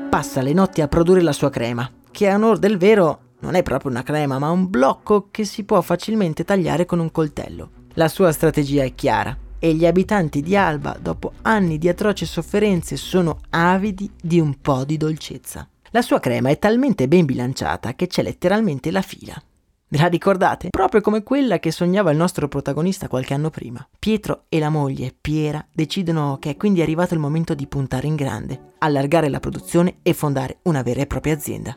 Passa 0.09 0.41
le 0.41 0.53
notti 0.53 0.81
a 0.81 0.87
produrre 0.87 1.21
la 1.21 1.31
sua 1.31 1.49
crema, 1.49 1.89
che 2.11 2.29
a 2.29 2.35
onor 2.35 2.59
del 2.59 2.77
vero 2.77 3.19
non 3.39 3.55
è 3.55 3.63
proprio 3.63 3.91
una 3.91 4.03
crema, 4.03 4.37
ma 4.37 4.51
un 4.51 4.69
blocco 4.69 5.29
che 5.31 5.45
si 5.45 5.63
può 5.63 5.81
facilmente 5.81 6.43
tagliare 6.43 6.85
con 6.85 6.99
un 6.99 7.11
coltello. 7.11 7.69
La 7.93 8.07
sua 8.07 8.31
strategia 8.31 8.83
è 8.83 8.93
chiara 8.93 9.35
e 9.57 9.73
gli 9.73 9.85
abitanti 9.85 10.41
di 10.41 10.55
Alba, 10.55 10.97
dopo 11.01 11.33
anni 11.41 11.77
di 11.77 11.89
atroci 11.89 12.25
sofferenze, 12.25 12.97
sono 12.97 13.39
avidi 13.49 14.09
di 14.21 14.39
un 14.39 14.59
po' 14.61 14.85
di 14.85 14.97
dolcezza. 14.97 15.67
La 15.95 16.01
sua 16.01 16.19
crema 16.19 16.49
è 16.49 16.59
talmente 16.59 17.07
ben 17.07 17.23
bilanciata 17.23 17.93
che 17.93 18.07
c'è 18.07 18.21
letteralmente 18.21 18.91
la 18.91 19.01
fila. 19.01 19.41
Ve 19.87 19.97
la 19.97 20.07
ricordate? 20.07 20.67
Proprio 20.69 20.99
come 20.99 21.23
quella 21.23 21.57
che 21.57 21.71
sognava 21.71 22.11
il 22.11 22.17
nostro 22.17 22.49
protagonista 22.49 23.07
qualche 23.07 23.33
anno 23.33 23.49
prima. 23.49 23.87
Pietro 23.97 24.43
e 24.49 24.59
la 24.59 24.67
moglie, 24.67 25.15
Piera, 25.17 25.65
decidono 25.71 26.37
che 26.37 26.49
è 26.49 26.57
quindi 26.57 26.81
arrivato 26.81 27.13
il 27.13 27.21
momento 27.21 27.53
di 27.53 27.65
puntare 27.65 28.07
in 28.07 28.15
grande, 28.15 28.73
allargare 28.79 29.29
la 29.29 29.39
produzione 29.39 29.99
e 30.01 30.11
fondare 30.11 30.57
una 30.63 30.81
vera 30.81 30.99
e 30.99 31.07
propria 31.07 31.33
azienda. 31.33 31.73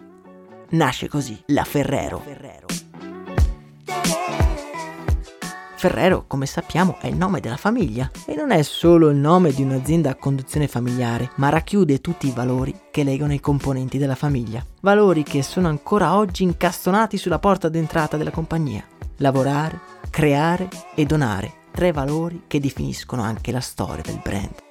Nasce 0.70 1.06
così 1.06 1.40
la 1.46 1.62
Ferrero. 1.62 2.18
Ferrero. 2.18 2.87
Ferrero, 5.78 6.24
come 6.26 6.46
sappiamo, 6.46 6.96
è 7.00 7.06
il 7.06 7.16
nome 7.16 7.38
della 7.38 7.56
famiglia 7.56 8.10
e 8.26 8.34
non 8.34 8.50
è 8.50 8.62
solo 8.62 9.10
il 9.10 9.16
nome 9.16 9.52
di 9.52 9.62
un'azienda 9.62 10.10
a 10.10 10.16
conduzione 10.16 10.66
familiare, 10.66 11.30
ma 11.36 11.50
racchiude 11.50 12.00
tutti 12.00 12.26
i 12.26 12.32
valori 12.32 12.74
che 12.90 13.04
legano 13.04 13.32
i 13.32 13.38
componenti 13.38 13.96
della 13.96 14.16
famiglia. 14.16 14.64
Valori 14.80 15.22
che 15.22 15.44
sono 15.44 15.68
ancora 15.68 16.16
oggi 16.16 16.42
incastonati 16.42 17.16
sulla 17.16 17.38
porta 17.38 17.68
d'entrata 17.68 18.16
della 18.16 18.32
compagnia. 18.32 18.84
Lavorare, 19.18 19.78
creare 20.10 20.68
e 20.96 21.04
donare, 21.04 21.52
tre 21.70 21.92
valori 21.92 22.42
che 22.48 22.58
definiscono 22.58 23.22
anche 23.22 23.52
la 23.52 23.60
storia 23.60 24.02
del 24.02 24.20
brand. 24.20 24.67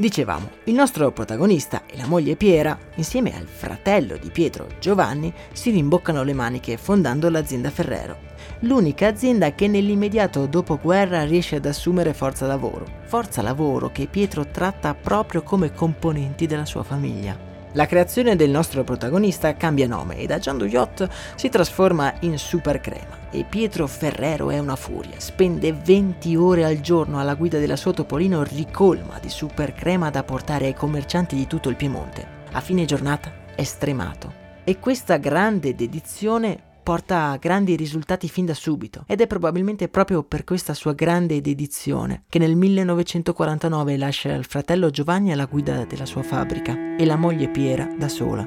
Dicevamo, 0.00 0.50
il 0.66 0.74
nostro 0.74 1.10
protagonista 1.10 1.82
e 1.84 1.96
la 1.96 2.06
moglie 2.06 2.36
Piera, 2.36 2.78
insieme 2.94 3.36
al 3.36 3.48
fratello 3.48 4.16
di 4.16 4.30
Pietro 4.30 4.68
Giovanni, 4.78 5.32
si 5.52 5.70
rimboccano 5.70 6.22
le 6.22 6.34
maniche 6.34 6.76
fondando 6.76 7.28
l'azienda 7.28 7.68
Ferrero, 7.68 8.16
l'unica 8.60 9.08
azienda 9.08 9.52
che 9.56 9.66
nell'immediato 9.66 10.46
dopoguerra 10.46 11.24
riesce 11.24 11.56
ad 11.56 11.66
assumere 11.66 12.14
forza 12.14 12.46
lavoro, 12.46 12.86
forza 13.06 13.42
lavoro 13.42 13.90
che 13.90 14.06
Pietro 14.06 14.46
tratta 14.46 14.94
proprio 14.94 15.42
come 15.42 15.72
componenti 15.72 16.46
della 16.46 16.64
sua 16.64 16.84
famiglia. 16.84 17.47
La 17.78 17.86
creazione 17.86 18.34
del 18.34 18.50
nostro 18.50 18.82
protagonista 18.82 19.54
cambia 19.54 19.86
nome 19.86 20.16
e 20.16 20.26
da 20.26 20.40
Giando 20.40 20.64
Yacht 20.64 21.08
si 21.36 21.48
trasforma 21.48 22.12
in 22.22 22.36
Super 22.36 22.80
Crema 22.80 23.30
e 23.30 23.44
Pietro 23.44 23.86
Ferrero 23.86 24.50
è 24.50 24.58
una 24.58 24.74
furia. 24.74 25.20
Spende 25.20 25.72
20 25.72 26.34
ore 26.34 26.64
al 26.64 26.80
giorno 26.80 27.20
alla 27.20 27.36
guida 27.36 27.60
della 27.60 27.76
sua 27.76 27.92
Topolino 27.92 28.42
ricolma 28.42 29.20
di 29.20 29.28
Super 29.28 29.74
Crema 29.74 30.10
da 30.10 30.24
portare 30.24 30.66
ai 30.66 30.74
commercianti 30.74 31.36
di 31.36 31.46
tutto 31.46 31.68
il 31.68 31.76
Piemonte. 31.76 32.26
A 32.50 32.60
fine 32.60 32.84
giornata 32.84 33.30
è 33.54 33.62
stremato. 33.62 34.46
E 34.64 34.80
questa 34.80 35.16
grande 35.16 35.76
dedizione 35.76 36.67
porta 36.88 37.36
grandi 37.38 37.76
risultati 37.76 38.30
fin 38.30 38.46
da 38.46 38.54
subito 38.54 39.04
ed 39.06 39.20
è 39.20 39.26
probabilmente 39.26 39.90
proprio 39.90 40.22
per 40.22 40.44
questa 40.44 40.72
sua 40.72 40.94
grande 40.94 41.42
dedizione 41.42 42.22
che 42.30 42.38
nel 42.38 42.56
1949 42.56 43.98
lascia 43.98 44.32
il 44.32 44.46
fratello 44.46 44.88
Giovanni 44.88 45.30
alla 45.30 45.44
guida 45.44 45.84
della 45.84 46.06
sua 46.06 46.22
fabbrica 46.22 46.96
e 46.96 47.04
la 47.04 47.16
moglie 47.16 47.50
Piera 47.50 47.86
da 47.94 48.08
sola, 48.08 48.42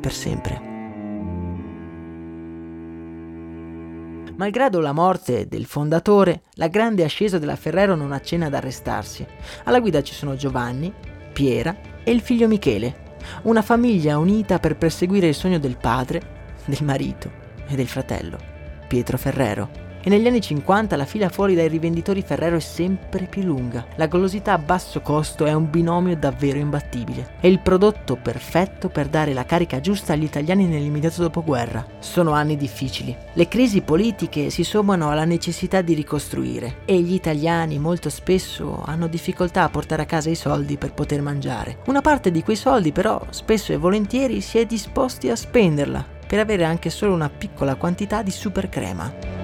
per 0.00 0.12
sempre. 0.12 0.60
Malgrado 4.34 4.80
la 4.80 4.92
morte 4.92 5.46
del 5.46 5.66
fondatore, 5.66 6.42
la 6.54 6.66
grande 6.66 7.04
ascesa 7.04 7.38
della 7.38 7.54
Ferrero 7.54 7.94
non 7.94 8.10
accenna 8.10 8.46
ad 8.46 8.54
arrestarsi. 8.54 9.24
Alla 9.62 9.78
guida 9.78 10.02
ci 10.02 10.12
sono 10.12 10.34
Giovanni, 10.34 10.92
Piera 11.32 11.76
e 12.02 12.10
il 12.10 12.20
figlio 12.20 12.48
Michele, 12.48 13.12
una 13.42 13.62
famiglia 13.62 14.18
unita 14.18 14.58
per 14.58 14.76
perseguire 14.76 15.28
il 15.28 15.36
sogno 15.36 15.60
del 15.60 15.76
padre, 15.76 16.32
del 16.64 16.82
marito 16.82 17.42
e 17.68 17.74
del 17.74 17.88
fratello, 17.88 18.38
Pietro 18.86 19.16
Ferrero. 19.18 19.84
E 20.06 20.10
negli 20.10 20.26
anni 20.26 20.42
50 20.42 20.96
la 20.96 21.06
fila 21.06 21.30
fuori 21.30 21.54
dai 21.54 21.66
rivenditori 21.66 22.20
Ferrero 22.20 22.56
è 22.56 22.60
sempre 22.60 23.24
più 23.24 23.42
lunga. 23.42 23.86
La 23.94 24.06
golosità 24.06 24.52
a 24.52 24.58
basso 24.58 25.00
costo 25.00 25.46
è 25.46 25.54
un 25.54 25.70
binomio 25.70 26.14
davvero 26.14 26.58
imbattibile. 26.58 27.36
È 27.40 27.46
il 27.46 27.60
prodotto 27.60 28.16
perfetto 28.16 28.90
per 28.90 29.08
dare 29.08 29.32
la 29.32 29.46
carica 29.46 29.80
giusta 29.80 30.12
agli 30.12 30.24
italiani 30.24 30.66
nell'immediato 30.66 31.22
dopoguerra. 31.22 31.86
Sono 32.00 32.32
anni 32.32 32.58
difficili. 32.58 33.16
Le 33.32 33.48
crisi 33.48 33.80
politiche 33.80 34.50
si 34.50 34.62
sommano 34.62 35.08
alla 35.08 35.24
necessità 35.24 35.80
di 35.80 35.94
ricostruire 35.94 36.80
e 36.84 37.00
gli 37.00 37.14
italiani 37.14 37.78
molto 37.78 38.10
spesso 38.10 38.82
hanno 38.84 39.06
difficoltà 39.06 39.62
a 39.62 39.70
portare 39.70 40.02
a 40.02 40.06
casa 40.06 40.28
i 40.28 40.34
soldi 40.34 40.76
per 40.76 40.92
poter 40.92 41.22
mangiare. 41.22 41.78
Una 41.86 42.02
parte 42.02 42.30
di 42.30 42.42
quei 42.42 42.56
soldi 42.56 42.92
però 42.92 43.24
spesso 43.30 43.72
e 43.72 43.78
volentieri 43.78 44.42
si 44.42 44.58
è 44.58 44.66
disposti 44.66 45.30
a 45.30 45.36
spenderla 45.36 46.13
per 46.26 46.38
avere 46.38 46.64
anche 46.64 46.90
solo 46.90 47.14
una 47.14 47.28
piccola 47.30 47.76
quantità 47.76 48.22
di 48.22 48.30
super 48.30 48.68
crema. 48.68 49.42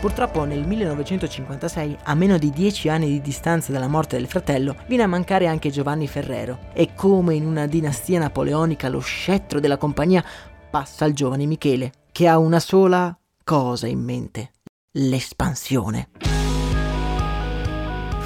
Purtroppo 0.00 0.42
nel 0.42 0.66
1956, 0.66 1.98
a 2.02 2.14
meno 2.14 2.36
di 2.36 2.50
dieci 2.50 2.88
anni 2.88 3.06
di 3.06 3.20
distanza 3.20 3.70
dalla 3.70 3.86
morte 3.86 4.16
del 4.16 4.26
fratello, 4.26 4.74
viene 4.88 5.04
a 5.04 5.06
mancare 5.06 5.46
anche 5.46 5.70
Giovanni 5.70 6.08
Ferrero 6.08 6.58
e 6.72 6.94
come 6.96 7.34
in 7.34 7.46
una 7.46 7.66
dinastia 7.66 8.18
napoleonica 8.18 8.88
lo 8.88 8.98
scettro 8.98 9.60
della 9.60 9.76
compagnia 9.76 10.24
passa 10.68 11.04
al 11.04 11.12
giovane 11.12 11.46
Michele, 11.46 11.92
che 12.10 12.26
ha 12.26 12.36
una 12.38 12.58
sola 12.58 13.16
cosa 13.44 13.86
in 13.86 14.00
mente, 14.00 14.50
l'espansione 14.90 16.08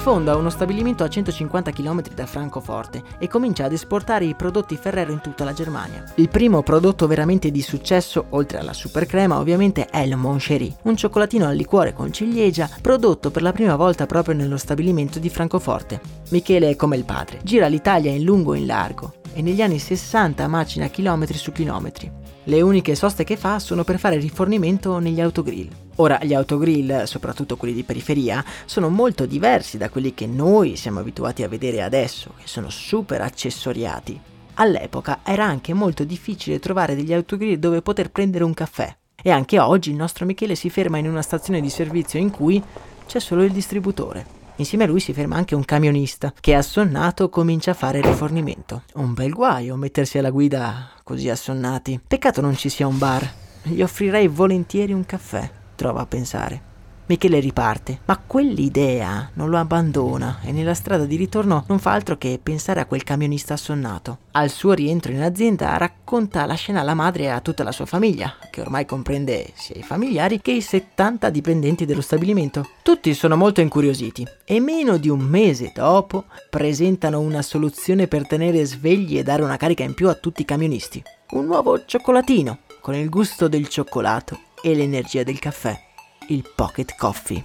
fonda 0.07 0.37
uno 0.37 0.49
stabilimento 0.49 1.03
a 1.03 1.09
150 1.09 1.71
km 1.71 2.01
da 2.15 2.25
Francoforte 2.25 3.03
e 3.19 3.27
comincia 3.27 3.65
ad 3.65 3.73
esportare 3.73 4.23
i 4.23 4.35
prodotti 4.35 4.77
Ferrero 4.77 5.11
in 5.11 5.19
tutta 5.19 5.43
la 5.43 5.51
Germania. 5.51 6.01
Il 6.15 6.29
primo 6.29 6.63
prodotto 6.63 7.07
veramente 7.07 7.51
di 7.51 7.61
successo, 7.61 8.27
oltre 8.29 8.59
alla 8.59 8.71
super 8.71 9.05
crema, 9.05 9.37
ovviamente 9.37 9.87
è 9.87 9.99
il 9.99 10.15
Moncherie, 10.15 10.77
un 10.83 10.95
cioccolatino 10.95 11.45
al 11.45 11.57
liquore 11.57 11.91
con 11.91 12.13
ciliegia 12.13 12.69
prodotto 12.81 13.31
per 13.31 13.41
la 13.41 13.51
prima 13.51 13.75
volta 13.75 14.05
proprio 14.05 14.33
nello 14.33 14.55
stabilimento 14.55 15.19
di 15.19 15.27
Francoforte. 15.27 15.99
Michele 16.29 16.69
è 16.69 16.77
come 16.77 16.95
il 16.95 17.03
padre, 17.03 17.41
gira 17.43 17.67
l'Italia 17.67 18.09
in 18.09 18.23
lungo 18.23 18.53
e 18.53 18.59
in 18.59 18.65
largo 18.65 19.15
e 19.33 19.41
negli 19.41 19.61
anni 19.61 19.77
60 19.77 20.47
macina 20.47 20.87
chilometri 20.87 21.37
su 21.37 21.51
chilometri. 21.51 22.09
Le 22.45 22.61
uniche 22.61 22.95
soste 22.95 23.25
che 23.25 23.35
fa 23.35 23.59
sono 23.59 23.83
per 23.83 23.99
fare 23.99 24.15
rifornimento 24.15 24.99
negli 24.99 25.19
autogrill. 25.19 25.86
Ora, 25.99 26.19
gli 26.23 26.33
autogrill, 26.33 27.03
soprattutto 27.03 27.57
quelli 27.57 27.73
di 27.73 27.83
periferia, 27.83 28.43
sono 28.65 28.89
molto 28.89 29.25
diversi 29.25 29.77
da 29.77 29.89
quelli 29.89 30.13
che 30.13 30.27
noi 30.27 30.75
siamo 30.75 30.99
abituati 30.99 31.41
a 31.41 31.47
vedere 31.47 31.81
adesso, 31.81 32.33
che 32.39 32.47
sono 32.47 32.69
super 32.69 33.21
accessoriati. 33.21 34.19
All'epoca 34.55 35.19
era 35.23 35.45
anche 35.45 35.73
molto 35.73 36.03
difficile 36.03 36.59
trovare 36.59 36.95
degli 36.95 37.13
autogrill 37.13 37.57
dove 37.57 37.81
poter 37.81 38.11
prendere 38.11 38.43
un 38.43 38.53
caffè. 38.53 38.95
E 39.21 39.31
anche 39.31 39.59
oggi 39.59 39.89
il 39.89 39.95
nostro 39.95 40.25
Michele 40.25 40.53
si 40.53 40.69
ferma 40.69 40.99
in 40.99 41.09
una 41.09 41.23
stazione 41.23 41.61
di 41.61 41.69
servizio 41.69 42.19
in 42.19 42.29
cui 42.29 42.61
c'è 43.07 43.19
solo 43.19 43.43
il 43.43 43.51
distributore. 43.51 44.25
Insieme 44.57 44.83
a 44.83 44.87
lui 44.87 44.99
si 44.99 45.13
ferma 45.13 45.35
anche 45.35 45.55
un 45.55 45.65
camionista 45.65 46.33
che 46.39 46.53
assonnato 46.53 47.29
comincia 47.29 47.71
a 47.71 47.75
fare 47.75 48.01
rifornimento. 48.01 48.83
Un 48.95 49.13
bel 49.13 49.33
guaio 49.33 49.75
mettersi 49.75 50.19
alla 50.19 50.31
guida 50.31 50.89
così 51.03 51.29
assonnati. 51.29 51.99
Peccato 52.05 52.41
non 52.41 52.55
ci 52.55 52.69
sia 52.69 52.87
un 52.87 52.97
bar. 52.97 53.27
Gli 53.63 53.81
offrirei 53.81 54.27
volentieri 54.27 54.93
un 54.93 55.05
caffè, 55.05 55.49
trova 55.77 56.01
a 56.01 56.05
pensare. 56.05 56.75
Michele 57.09 57.39
riparte, 57.39 58.01
ma 58.03 58.17
quell'idea 58.17 59.29
non 59.35 59.49
lo 59.49 59.57
abbandona 59.57 60.39
e 60.43 60.51
nella 60.51 60.73
strada 60.73 61.05
di 61.05 61.15
ritorno 61.15 61.63
non 61.67 61.79
fa 61.79 61.93
altro 61.93 62.17
che 62.17 62.37
pensare 62.43 62.81
a 62.81 62.85
quel 62.85 63.03
camionista 63.03 63.53
assonnato. 63.53 64.17
Al 64.31 64.49
suo 64.49 64.73
rientro 64.73 65.13
in 65.13 65.21
azienda 65.21 65.77
racconta 65.77 66.45
la 66.45 66.55
scena 66.55 66.81
alla 66.81 66.95
madre 66.95 67.23
e 67.23 67.27
a 67.27 67.39
tutta 67.39 67.63
la 67.63 67.71
sua 67.71 67.85
famiglia, 67.85 68.35
che 68.51 68.59
ormai 68.59 68.85
comprende 68.85 69.51
sia 69.53 69.77
i 69.77 69.83
familiari 69.83 70.41
che 70.41 70.51
i 70.51 70.59
70 70.59 71.29
dipendenti 71.29 71.85
dello 71.85 72.01
stabilimento. 72.01 72.67
Tutti 72.83 73.13
sono 73.13 73.37
molto 73.37 73.61
incuriositi 73.61 74.27
e 74.43 74.59
meno 74.59 74.97
di 74.97 75.07
un 75.07 75.21
mese 75.21 75.71
dopo 75.73 76.25
presentano 76.49 77.21
una 77.21 77.41
soluzione 77.41 78.07
per 78.07 78.27
tenere 78.27 78.65
svegli 78.65 79.17
e 79.17 79.23
dare 79.23 79.43
una 79.43 79.55
carica 79.55 79.83
in 79.83 79.93
più 79.93 80.09
a 80.09 80.13
tutti 80.13 80.41
i 80.41 80.45
camionisti. 80.45 81.01
Un 81.29 81.45
nuovo 81.45 81.85
cioccolatino 81.85 82.57
con 82.81 82.95
il 82.95 83.07
gusto 83.07 83.47
del 83.47 83.69
cioccolato 83.69 84.39
e 84.61 84.75
l'energia 84.75 85.23
del 85.23 85.39
caffè 85.39 85.85
il 86.29 86.43
Pocket 86.53 86.93
Coffee. 86.97 87.41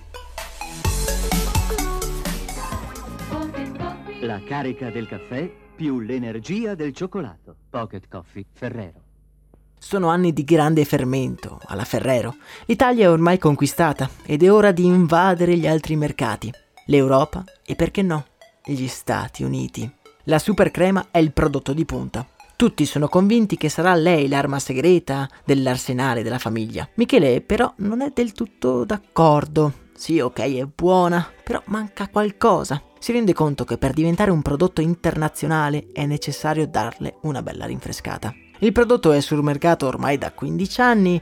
La 4.22 4.40
carica 4.44 4.90
del 4.90 5.06
caffè 5.06 5.48
più 5.76 6.00
l'energia 6.00 6.74
del 6.74 6.92
cioccolato. 6.92 7.54
Pocket 7.70 8.08
Coffee 8.08 8.44
Ferrero. 8.52 9.00
Sono 9.78 10.08
anni 10.08 10.32
di 10.32 10.42
grande 10.42 10.84
fermento 10.84 11.60
alla 11.66 11.84
Ferrero. 11.84 12.34
L'Italia 12.66 13.04
è 13.04 13.10
ormai 13.10 13.38
conquistata 13.38 14.10
ed 14.24 14.42
è 14.42 14.50
ora 14.50 14.72
di 14.72 14.84
invadere 14.84 15.56
gli 15.56 15.66
altri 15.66 15.94
mercati. 15.94 16.52
L'Europa 16.86 17.44
e 17.64 17.76
perché 17.76 18.02
no, 18.02 18.26
gli 18.64 18.88
Stati 18.88 19.44
Uniti. 19.44 19.88
La 20.24 20.40
super 20.40 20.72
crema 20.72 21.06
è 21.12 21.18
il 21.18 21.32
prodotto 21.32 21.72
di 21.72 21.84
punta. 21.84 22.26
Tutti 22.56 22.86
sono 22.86 23.08
convinti 23.08 23.56
che 23.56 23.68
sarà 23.68 23.94
lei 23.94 24.28
l'arma 24.28 24.58
segreta 24.58 25.28
dell'arsenale 25.44 26.22
della 26.22 26.38
famiglia. 26.38 26.88
Michele 26.94 27.40
però 27.40 27.72
non 27.78 28.02
è 28.02 28.10
del 28.14 28.32
tutto 28.32 28.84
d'accordo. 28.84 29.80
Sì, 29.94 30.20
ok, 30.20 30.38
è 30.38 30.64
buona, 30.64 31.28
però 31.42 31.60
manca 31.66 32.08
qualcosa. 32.08 32.82
Si 32.98 33.10
rende 33.12 33.32
conto 33.32 33.64
che 33.64 33.78
per 33.78 33.92
diventare 33.92 34.30
un 34.30 34.42
prodotto 34.42 34.80
internazionale 34.80 35.88
è 35.92 36.06
necessario 36.06 36.68
darle 36.68 37.16
una 37.22 37.42
bella 37.42 37.66
rinfrescata. 37.66 38.32
Il 38.60 38.70
prodotto 38.70 39.10
è 39.10 39.20
sul 39.20 39.42
mercato 39.42 39.86
ormai 39.86 40.18
da 40.18 40.30
15 40.30 40.80
anni 40.80 41.20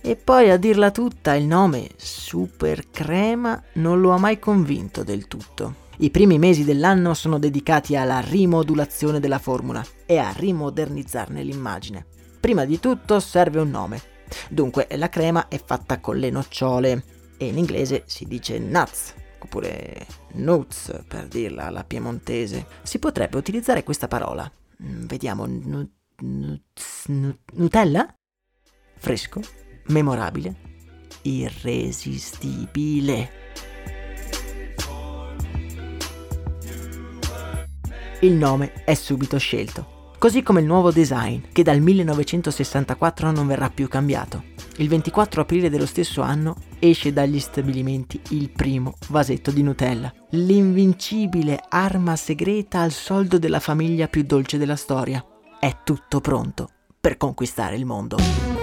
e 0.00 0.16
poi 0.16 0.50
a 0.50 0.56
dirla 0.56 0.90
tutta 0.90 1.34
il 1.34 1.44
nome 1.44 1.90
Super 1.96 2.90
Crema 2.90 3.62
non 3.74 4.00
lo 4.00 4.10
ha 4.10 4.18
mai 4.18 4.40
convinto 4.40 5.04
del 5.04 5.28
tutto. 5.28 5.85
I 5.98 6.10
primi 6.10 6.38
mesi 6.38 6.62
dell'anno 6.64 7.14
sono 7.14 7.38
dedicati 7.38 7.96
alla 7.96 8.20
rimodulazione 8.20 9.18
della 9.18 9.38
formula 9.38 9.82
e 10.04 10.18
a 10.18 10.30
rimodernizzarne 10.30 11.42
l'immagine. 11.42 12.04
Prima 12.38 12.66
di 12.66 12.78
tutto 12.78 13.18
serve 13.18 13.60
un 13.60 13.70
nome. 13.70 14.02
Dunque, 14.50 14.88
la 14.96 15.08
crema 15.08 15.48
è 15.48 15.58
fatta 15.64 15.98
con 16.00 16.18
le 16.18 16.28
nocciole 16.30 17.02
e 17.38 17.46
in 17.46 17.56
inglese 17.56 18.02
si 18.06 18.26
dice 18.26 18.58
nuts 18.58 19.14
oppure 19.38 20.06
nuts 20.34 21.02
per 21.06 21.28
dirla 21.28 21.64
alla 21.66 21.84
piemontese. 21.84 22.66
Si 22.82 22.98
potrebbe 22.98 23.38
utilizzare 23.38 23.82
questa 23.82 24.08
parola. 24.08 24.50
Mm, 24.82 25.06
vediamo, 25.06 25.46
nu- 25.46 25.90
nu- 26.20 26.60
Nutella? 27.54 28.14
Fresco, 28.98 29.40
memorabile, 29.86 30.54
irresistibile. 31.22 33.30
Il 38.20 38.32
nome 38.32 38.72
è 38.84 38.94
subito 38.94 39.36
scelto, 39.36 40.12
così 40.18 40.42
come 40.42 40.60
il 40.60 40.66
nuovo 40.66 40.90
design, 40.90 41.42
che 41.52 41.62
dal 41.62 41.80
1964 41.80 43.30
non 43.30 43.46
verrà 43.46 43.68
più 43.68 43.88
cambiato. 43.88 44.42
il 44.78 44.88
24 44.88 45.42
aprile 45.42 45.68
dello 45.68 45.84
stesso 45.84 46.22
anno 46.22 46.56
esce 46.78 47.12
dagli 47.12 47.38
stabilimenti 47.38 48.18
il 48.30 48.48
primo 48.48 48.94
vasetto 49.08 49.50
di 49.50 49.62
Nutella, 49.62 50.10
l'invincibile 50.30 51.62
arma 51.68 52.16
segreta 52.16 52.80
al 52.80 52.92
soldo 52.92 53.38
della 53.38 53.60
famiglia 53.60 54.08
più 54.08 54.22
dolce 54.22 54.56
della 54.56 54.76
storia. 54.76 55.22
È 55.60 55.76
tutto 55.84 56.22
pronto 56.22 56.70
per 56.98 57.18
conquistare 57.18 57.76
il 57.76 57.84
mondo. 57.84 58.55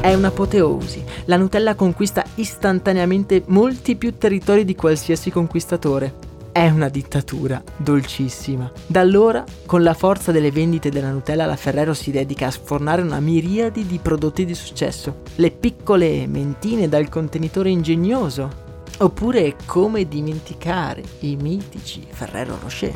È 0.00 0.14
un'apoteosi. 0.14 1.04
La 1.24 1.36
Nutella 1.36 1.74
conquista 1.74 2.24
istantaneamente 2.36 3.42
molti 3.48 3.96
più 3.96 4.16
territori 4.16 4.64
di 4.64 4.76
qualsiasi 4.76 5.30
conquistatore. 5.30 6.26
È 6.52 6.68
una 6.70 6.88
dittatura 6.88 7.62
dolcissima. 7.76 8.70
Da 8.86 9.00
allora, 9.00 9.44
con 9.66 9.82
la 9.82 9.94
forza 9.94 10.30
delle 10.32 10.52
vendite 10.52 10.88
della 10.88 11.10
Nutella, 11.10 11.46
la 11.46 11.56
Ferrero 11.56 11.94
si 11.94 12.10
dedica 12.10 12.46
a 12.46 12.50
sfornare 12.52 13.02
una 13.02 13.20
miriade 13.20 13.84
di 13.84 13.98
prodotti 13.98 14.44
di 14.44 14.54
successo. 14.54 15.22
Le 15.34 15.50
piccole 15.50 16.26
mentine 16.26 16.88
dal 16.88 17.08
contenitore 17.08 17.70
ingegnoso. 17.70 18.66
Oppure 18.98 19.56
come 19.66 20.06
dimenticare 20.06 21.02
i 21.20 21.36
mitici 21.36 22.06
Ferrero 22.08 22.56
Rocher. 22.60 22.94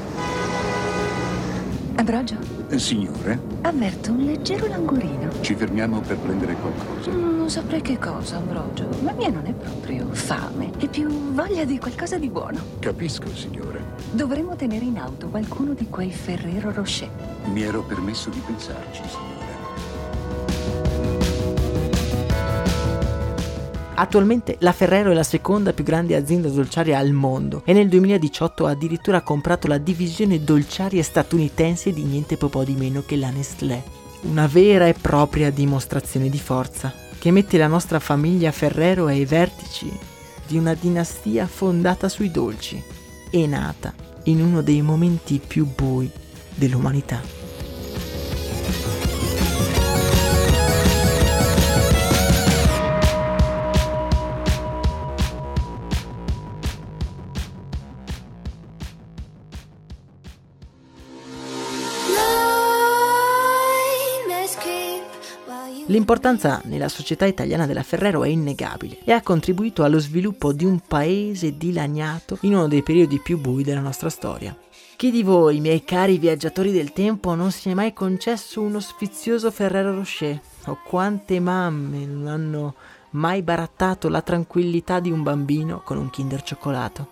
Ambrogio, 1.97 2.35
Eh, 2.35 2.62
Signore, 2.79 3.39
avverto 3.63 4.13
un 4.13 4.25
leggero 4.25 4.67
languorino. 4.67 5.31
ci 5.41 5.55
fermiamo 5.55 6.01
per 6.01 6.17
prendere 6.17 6.55
qualcosa. 6.55 7.11
Non 7.11 7.49
saprei 7.51 7.83
che 7.83 7.99
cosa, 7.99 8.37
Ambrogio. 8.37 8.89
La 9.03 9.13
mia 9.13 9.29
non 9.29 9.45
è 9.47 9.53
proprio 9.53 10.09
fame, 10.11 10.71
è 10.79 10.89
più 10.89 11.09
voglia 11.33 11.65
di 11.65 11.79
qualcosa 11.79 12.19
di 12.19 12.29
buono. 12.29 12.61
Capisco, 12.79 13.27
signore. 13.35 13.85
Dovremmo 14.11 14.57
tenere 14.57 14.85
in 14.85 14.99
auto 14.99 15.29
qualcuno 15.29 15.75
di 15.75 15.89
quei 15.89 16.11
Ferrero 16.11 16.73
Rocher. 16.73 17.11
Mi 17.53 17.63
ero 17.63 17.83
permesso 17.83 18.31
di 18.31 18.41
pensarci, 18.45 19.03
signore. 19.07 19.42
Attualmente 23.95 24.57
la 24.61 24.73
Ferrero 24.73 25.11
è 25.11 25.15
la 25.15 25.23
seconda 25.23 25.75
più 25.75 25.85
grande 25.85 26.17
azienda 26.17 26.49
dolciaria 26.49 26.99
al 26.99 27.13
mondo 27.13 27.63
e 27.67 27.75
nel 27.75 27.89
2018 27.89 28.67
ha 28.67 28.71
addirittura 28.71 29.21
comprato 29.21 29.69
la 29.69 29.77
divisione 29.77 30.43
dolciaria 30.43 31.03
statunitense 31.03 31.93
di 31.93 32.03
niente 32.03 32.37
po' 32.37 32.65
di 32.65 32.75
meno 32.75 33.03
che 33.05 33.17
la 33.17 33.31
Nestlé. 33.31 33.83
Una 34.23 34.47
vera 34.47 34.87
e 34.87 34.95
propria 34.95 35.51
dimostrazione 35.51 36.31
di 36.31 36.39
forza 36.39 36.93
che 37.19 37.31
mette 37.31 37.59
la 37.59 37.67
nostra 37.67 38.01
famiglia 38.01 38.51
Ferrero 38.51 39.07
ai 39.07 39.27
vertici 39.27 39.93
di 40.47 40.57
una 40.57 40.75
dinastia 40.75 41.47
fondata 41.47 42.09
sui 42.09 42.31
dolci 42.31 42.83
e 43.31 43.47
nata 43.47 43.93
in 44.25 44.41
uno 44.43 44.63
dei 44.63 44.81
momenti 44.81 45.41
più 45.45 45.67
bui 45.67 46.11
dell'umanità. 46.55 47.42
L'importanza 66.03 66.61
nella 66.65 66.89
società 66.89 67.27
italiana 67.27 67.65
della 67.65 67.85
Ferrero 67.85 68.25
è 68.25 68.29
innegabile 68.29 68.99
e 69.05 69.13
ha 69.13 69.23
contribuito 69.23 69.85
allo 69.85 70.01
sviluppo 70.01 70.53
di 70.53 70.65
un 70.65 70.81
paese 70.81 71.57
dilaniato 71.57 72.39
in 72.41 72.57
uno 72.57 72.67
dei 72.67 72.83
periodi 72.83 73.21
più 73.21 73.39
bui 73.39 73.63
della 73.63 73.79
nostra 73.79 74.11
storia. 74.11 74.59
Chi 74.97 75.13
di 75.13 75.23
voi, 75.23 75.61
miei 75.61 75.85
cari 75.85 76.19
viaggiatori 76.19 76.73
del 76.73 76.93
tempo, 76.93 77.37
non 77.37 77.53
si 77.53 77.69
è 77.69 77.75
mai 77.75 77.93
concesso 77.93 78.61
uno 78.61 78.81
sfizioso 78.81 79.53
Ferrero 79.53 79.95
Rocher? 79.95 80.41
O 80.67 80.79
quante 80.85 81.39
mamme 81.39 82.05
non 82.05 82.27
hanno 82.27 82.75
mai 83.11 83.43
barattato 83.43 84.09
la 84.09 84.23
tranquillità 84.23 84.99
di 84.99 85.13
un 85.13 85.23
bambino 85.23 85.83
con 85.85 85.99
un 85.99 86.11
Kinder 86.11 86.43
cioccolato? 86.43 87.09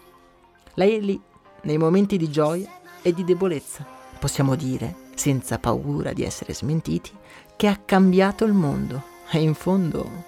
Lei 0.74 0.96
è 0.96 0.98
lì, 0.98 1.20
nei 1.62 1.78
momenti 1.78 2.16
di 2.16 2.28
gioia 2.28 2.68
e 3.02 3.12
di 3.12 3.22
debolezza. 3.22 3.86
Possiamo 4.18 4.56
dire, 4.56 4.96
senza 5.14 5.60
paura 5.60 6.12
di 6.12 6.24
essere 6.24 6.52
smentiti, 6.54 7.12
che 7.60 7.66
ha 7.66 7.76
cambiato 7.76 8.46
il 8.46 8.54
mondo. 8.54 9.02
E 9.30 9.42
in 9.42 9.52
fondo, 9.52 10.24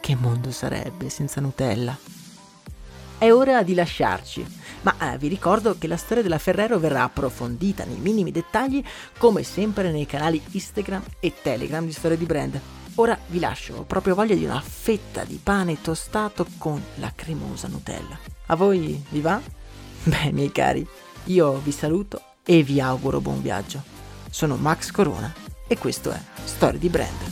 che 0.00 0.16
mondo 0.16 0.50
sarebbe 0.50 1.10
senza 1.10 1.40
Nutella? 1.40 1.96
È 3.18 3.30
ora 3.30 3.62
di 3.62 3.72
lasciarci, 3.74 4.44
ma 4.80 5.12
eh, 5.12 5.16
vi 5.16 5.28
ricordo 5.28 5.78
che 5.78 5.86
la 5.86 5.96
storia 5.96 6.24
della 6.24 6.40
Ferrero 6.40 6.80
verrà 6.80 7.04
approfondita 7.04 7.84
nei 7.84 7.98
minimi 7.98 8.32
dettagli 8.32 8.82
come 9.16 9.44
sempre 9.44 9.92
nei 9.92 10.06
canali 10.06 10.42
Instagram 10.50 11.04
e 11.20 11.32
Telegram 11.40 11.84
di 11.84 11.92
Storia 11.92 12.16
di 12.16 12.24
Brand. 12.24 12.60
Ora 12.96 13.16
vi 13.28 13.38
lascio, 13.38 13.76
ho 13.76 13.84
proprio 13.84 14.16
voglia 14.16 14.34
di 14.34 14.44
una 14.44 14.60
fetta 14.60 15.22
di 15.22 15.38
pane 15.40 15.80
tostato 15.80 16.44
con 16.58 16.82
la 16.96 17.12
cremosa 17.14 17.68
Nutella. 17.68 18.18
A 18.46 18.56
voi 18.56 19.00
vi 19.08 19.20
va? 19.20 19.40
Beh, 20.02 20.32
miei 20.32 20.50
cari, 20.50 20.84
io 21.26 21.58
vi 21.58 21.70
saluto 21.70 22.20
e 22.44 22.64
vi 22.64 22.80
auguro 22.80 23.20
buon 23.20 23.40
viaggio. 23.40 23.80
Sono 24.28 24.56
Max 24.56 24.90
Corona 24.90 25.41
e 25.66 25.78
questo 25.78 26.10
è 26.10 26.20
Storia 26.44 26.78
di 26.78 26.88
Brand. 26.88 27.31